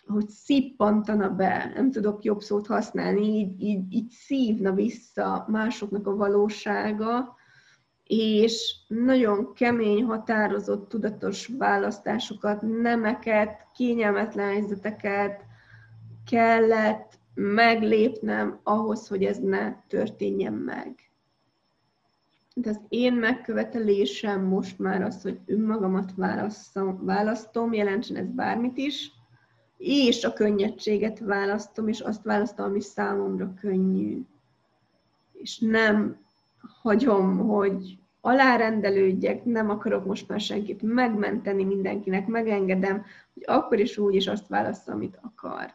[0.07, 6.15] hogy szippantana be, nem tudok jobb szót használni, így, így, így szívna vissza másoknak a
[6.15, 7.35] valósága,
[8.03, 15.43] és nagyon kemény, határozott, tudatos választásokat, nemeket, kényelmetlen helyzeteket
[16.29, 20.95] kellett meglépnem ahhoz, hogy ez ne történjen meg.
[22.55, 29.11] De az én megkövetelésem most már az, hogy önmagamat választom, választom jelentsen ez bármit is,
[29.77, 34.21] és a könnyedséget választom, és azt választom, ami számomra könnyű.
[35.33, 36.17] És nem
[36.81, 44.15] hagyom, hogy alárendelődjek, nem akarok most már senkit megmenteni, mindenkinek megengedem, hogy akkor is úgy
[44.15, 45.73] is azt válassza, amit akar.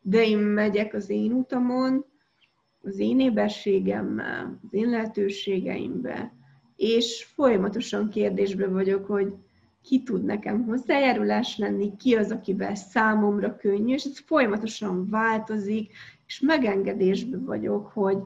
[0.00, 2.04] De én megyek az én utamon,
[2.82, 6.32] az én éberségemmel, az én lehetőségeimbe,
[6.76, 9.34] és folyamatosan kérdésbe vagyok, hogy
[9.84, 15.92] ki tud nekem hozzájárulás lenni, ki az, akivel számomra könnyű, és ez folyamatosan változik,
[16.26, 18.18] és megengedésbe vagyok, hogy,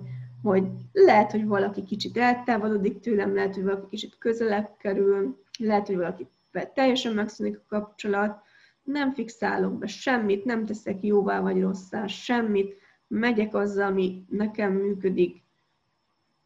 [0.42, 5.96] hogy lehet, hogy valaki kicsit eltávolodik tőlem, lehet, hogy valaki kicsit közelebb kerül, lehet, hogy
[5.96, 6.26] valaki
[6.74, 8.40] teljesen megszűnik a kapcsolat,
[8.82, 12.76] nem fixálok be semmit, nem teszek jóvá vagy rosszá semmit,
[13.08, 15.42] megyek azzal, ami nekem működik.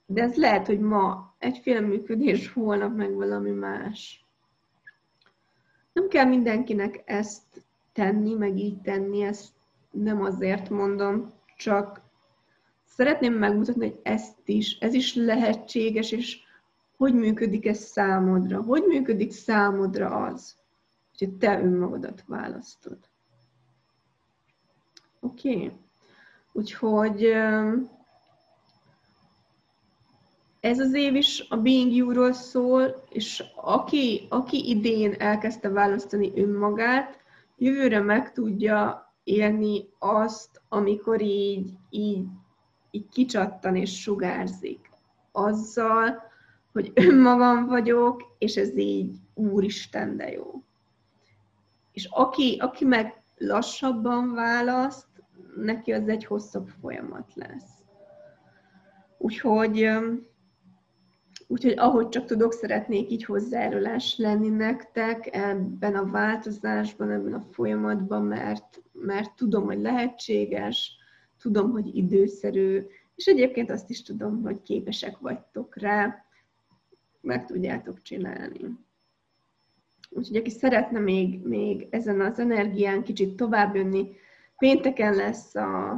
[0.06, 4.21] De ez lehet, hogy ma egyféle működés, holnap meg valami más.
[5.92, 9.52] Nem kell mindenkinek ezt tenni, meg így tenni, ezt
[9.90, 12.00] nem azért mondom, csak
[12.84, 16.38] szeretném megmutatni, hogy ezt is, ez is lehetséges, és
[16.96, 20.56] hogy működik ez számodra, hogy működik számodra az,
[21.18, 22.98] hogy te önmagadat választod.
[25.20, 25.54] Oké?
[25.54, 25.72] Okay.
[26.52, 27.32] Úgyhogy
[30.62, 37.20] ez az év is a Being You-ról szól, és aki, aki idén elkezdte választani önmagát,
[37.56, 42.26] jövőre meg tudja élni azt, amikor így, így,
[42.90, 44.90] így kicsattan és sugárzik.
[45.32, 46.22] Azzal,
[46.72, 50.62] hogy önmagam vagyok, és ez így úristen, de jó.
[51.92, 55.06] És aki, aki meg lassabban választ,
[55.56, 57.70] neki az egy hosszabb folyamat lesz.
[59.18, 59.90] Úgyhogy,
[61.46, 68.22] úgyhogy ahogy csak tudok, szeretnék így hozzájárulás lenni nektek ebben a változásban, ebben a folyamatban,
[68.24, 70.96] mert, mert tudom, hogy lehetséges,
[71.38, 76.24] tudom, hogy időszerű, és egyébként azt is tudom, hogy képesek vagytok rá,
[77.20, 78.78] meg tudjátok csinálni.
[80.10, 84.08] Úgyhogy aki szeretne még, még ezen az energián kicsit tovább jönni,
[84.58, 85.92] pénteken lesz a,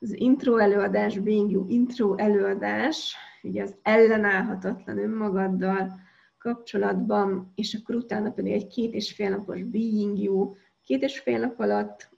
[0.00, 3.16] az intro előadás, Being You intro előadás,
[3.48, 5.92] ugye az ellenállhatatlan önmagaddal
[6.38, 11.38] kapcsolatban, és akkor utána pedig egy két és fél napos Being You, két és fél
[11.38, 12.10] nap alatt,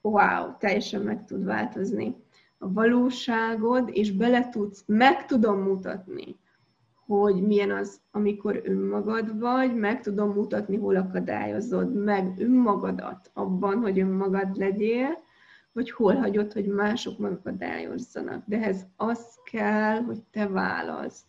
[0.00, 2.16] wow, teljesen meg tud változni
[2.58, 6.38] a valóságod, és bele tudsz, meg tudom mutatni,
[7.06, 13.98] hogy milyen az, amikor önmagad vagy, meg tudom mutatni, hol akadályozod meg önmagadat abban, hogy
[13.98, 15.18] önmagad legyél,
[15.72, 18.42] vagy hol hagyod, hogy mások megakadályozzanak.
[18.46, 21.24] De ez az kell, hogy te választ.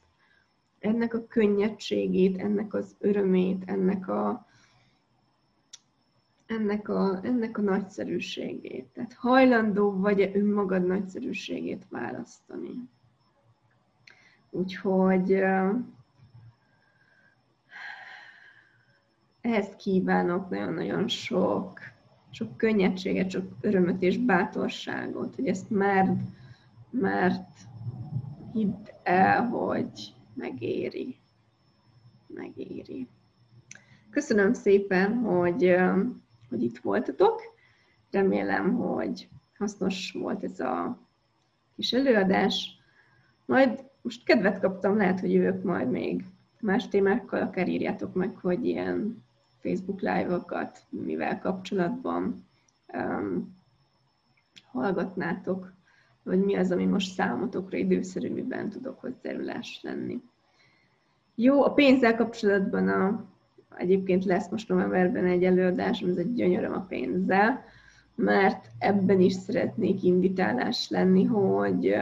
[0.80, 4.48] Ennek a könnyedségét, ennek az örömét, ennek a,
[6.46, 8.86] ennek a, ennek a nagyszerűségét.
[8.94, 12.90] Tehát hajlandó vagy-e önmagad nagyszerűségét választani.
[14.50, 15.32] Úgyhogy
[19.42, 21.80] ehhez kívánok nagyon-nagyon sok,
[22.32, 26.20] sok könnyedséget, sok örömöt és bátorságot, hogy ezt merd,
[26.90, 27.50] mert
[28.54, 31.16] hidd el, hogy megéri.
[32.28, 33.08] Megéri.
[34.10, 35.76] Köszönöm szépen, hogy,
[36.50, 37.42] hogy itt voltatok.
[38.12, 41.00] Remélem, hogy hasznos volt ez a
[41.76, 42.80] kis előadás.
[43.46, 46.26] Majd most kedvet kaptam, lehet, hogy jövök majd még
[46.60, 49.24] más témákkal, akár írjátok meg, hogy ilyen
[49.62, 52.48] Facebook live-okat, mivel kapcsolatban
[52.94, 53.60] um,
[54.72, 55.74] hallgatnátok,
[56.24, 60.22] vagy mi az, ami most számotokra időszerű, miben tudok hozzájárulás lenni.
[61.36, 63.26] Jó, a pénzzel kapcsolatban a,
[63.78, 67.64] egyébként lesz most novemberben egy előadás, ez egy gyönyöröm a pénzzel,
[68.16, 71.96] mert ebben is szeretnék invitálás lenni, hogy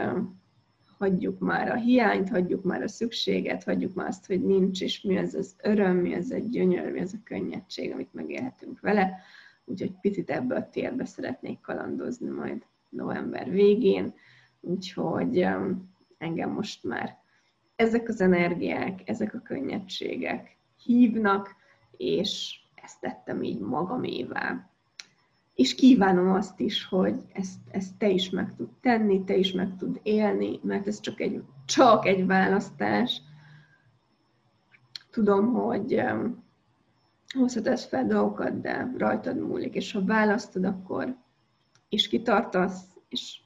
[1.00, 5.18] hagyjuk már a hiányt, hagyjuk már a szükséget, hagyjuk már azt, hogy nincs, és mi
[5.18, 9.20] az az öröm, mi az a gyönyör, mi az a könnyedség, amit megélhetünk vele.
[9.64, 14.14] Úgyhogy picit ebbe a térbe szeretnék kalandozni majd november végén,
[14.60, 17.18] úgyhogy um, engem most már
[17.76, 21.54] ezek az energiák, ezek a könnyedségek hívnak,
[21.96, 24.69] és ezt tettem így magamévá
[25.60, 29.76] és kívánom azt is, hogy ezt, ezt te is meg tud tenni, te is meg
[29.76, 33.22] tud élni, mert ez csak egy, csak egy választás.
[35.10, 36.02] Tudom, hogy
[37.38, 41.16] hozhatsz fel dolgokat, de rajtad múlik, és ha választod, akkor
[41.88, 43.40] és kitartasz, és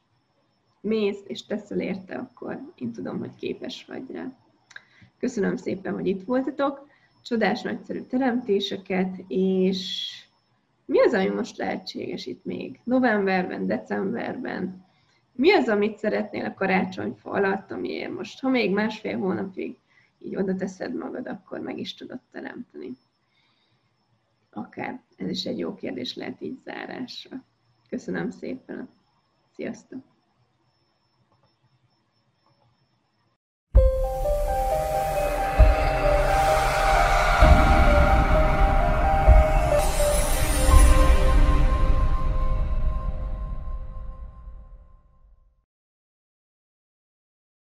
[0.81, 4.33] mész, és teszel érte, akkor én tudom, hogy képes vagy rá.
[5.19, 6.87] Köszönöm szépen, hogy itt voltatok,
[7.23, 10.09] csodás, nagyszerű teremtéseket, és
[10.85, 12.81] mi az, ami most lehetséges itt még?
[12.85, 14.85] Novemberben, decemberben?
[15.33, 19.79] Mi az, amit szeretnél a karácsonyfa alatt, amiért most, ha még másfél hónapig
[20.19, 22.91] így oda teszed magad, akkor meg is tudod teremteni?
[24.51, 27.45] Akár ez is egy jó kérdés lehet így zárásra.
[27.89, 28.89] Köszönöm szépen.
[29.55, 30.14] Sziasztok!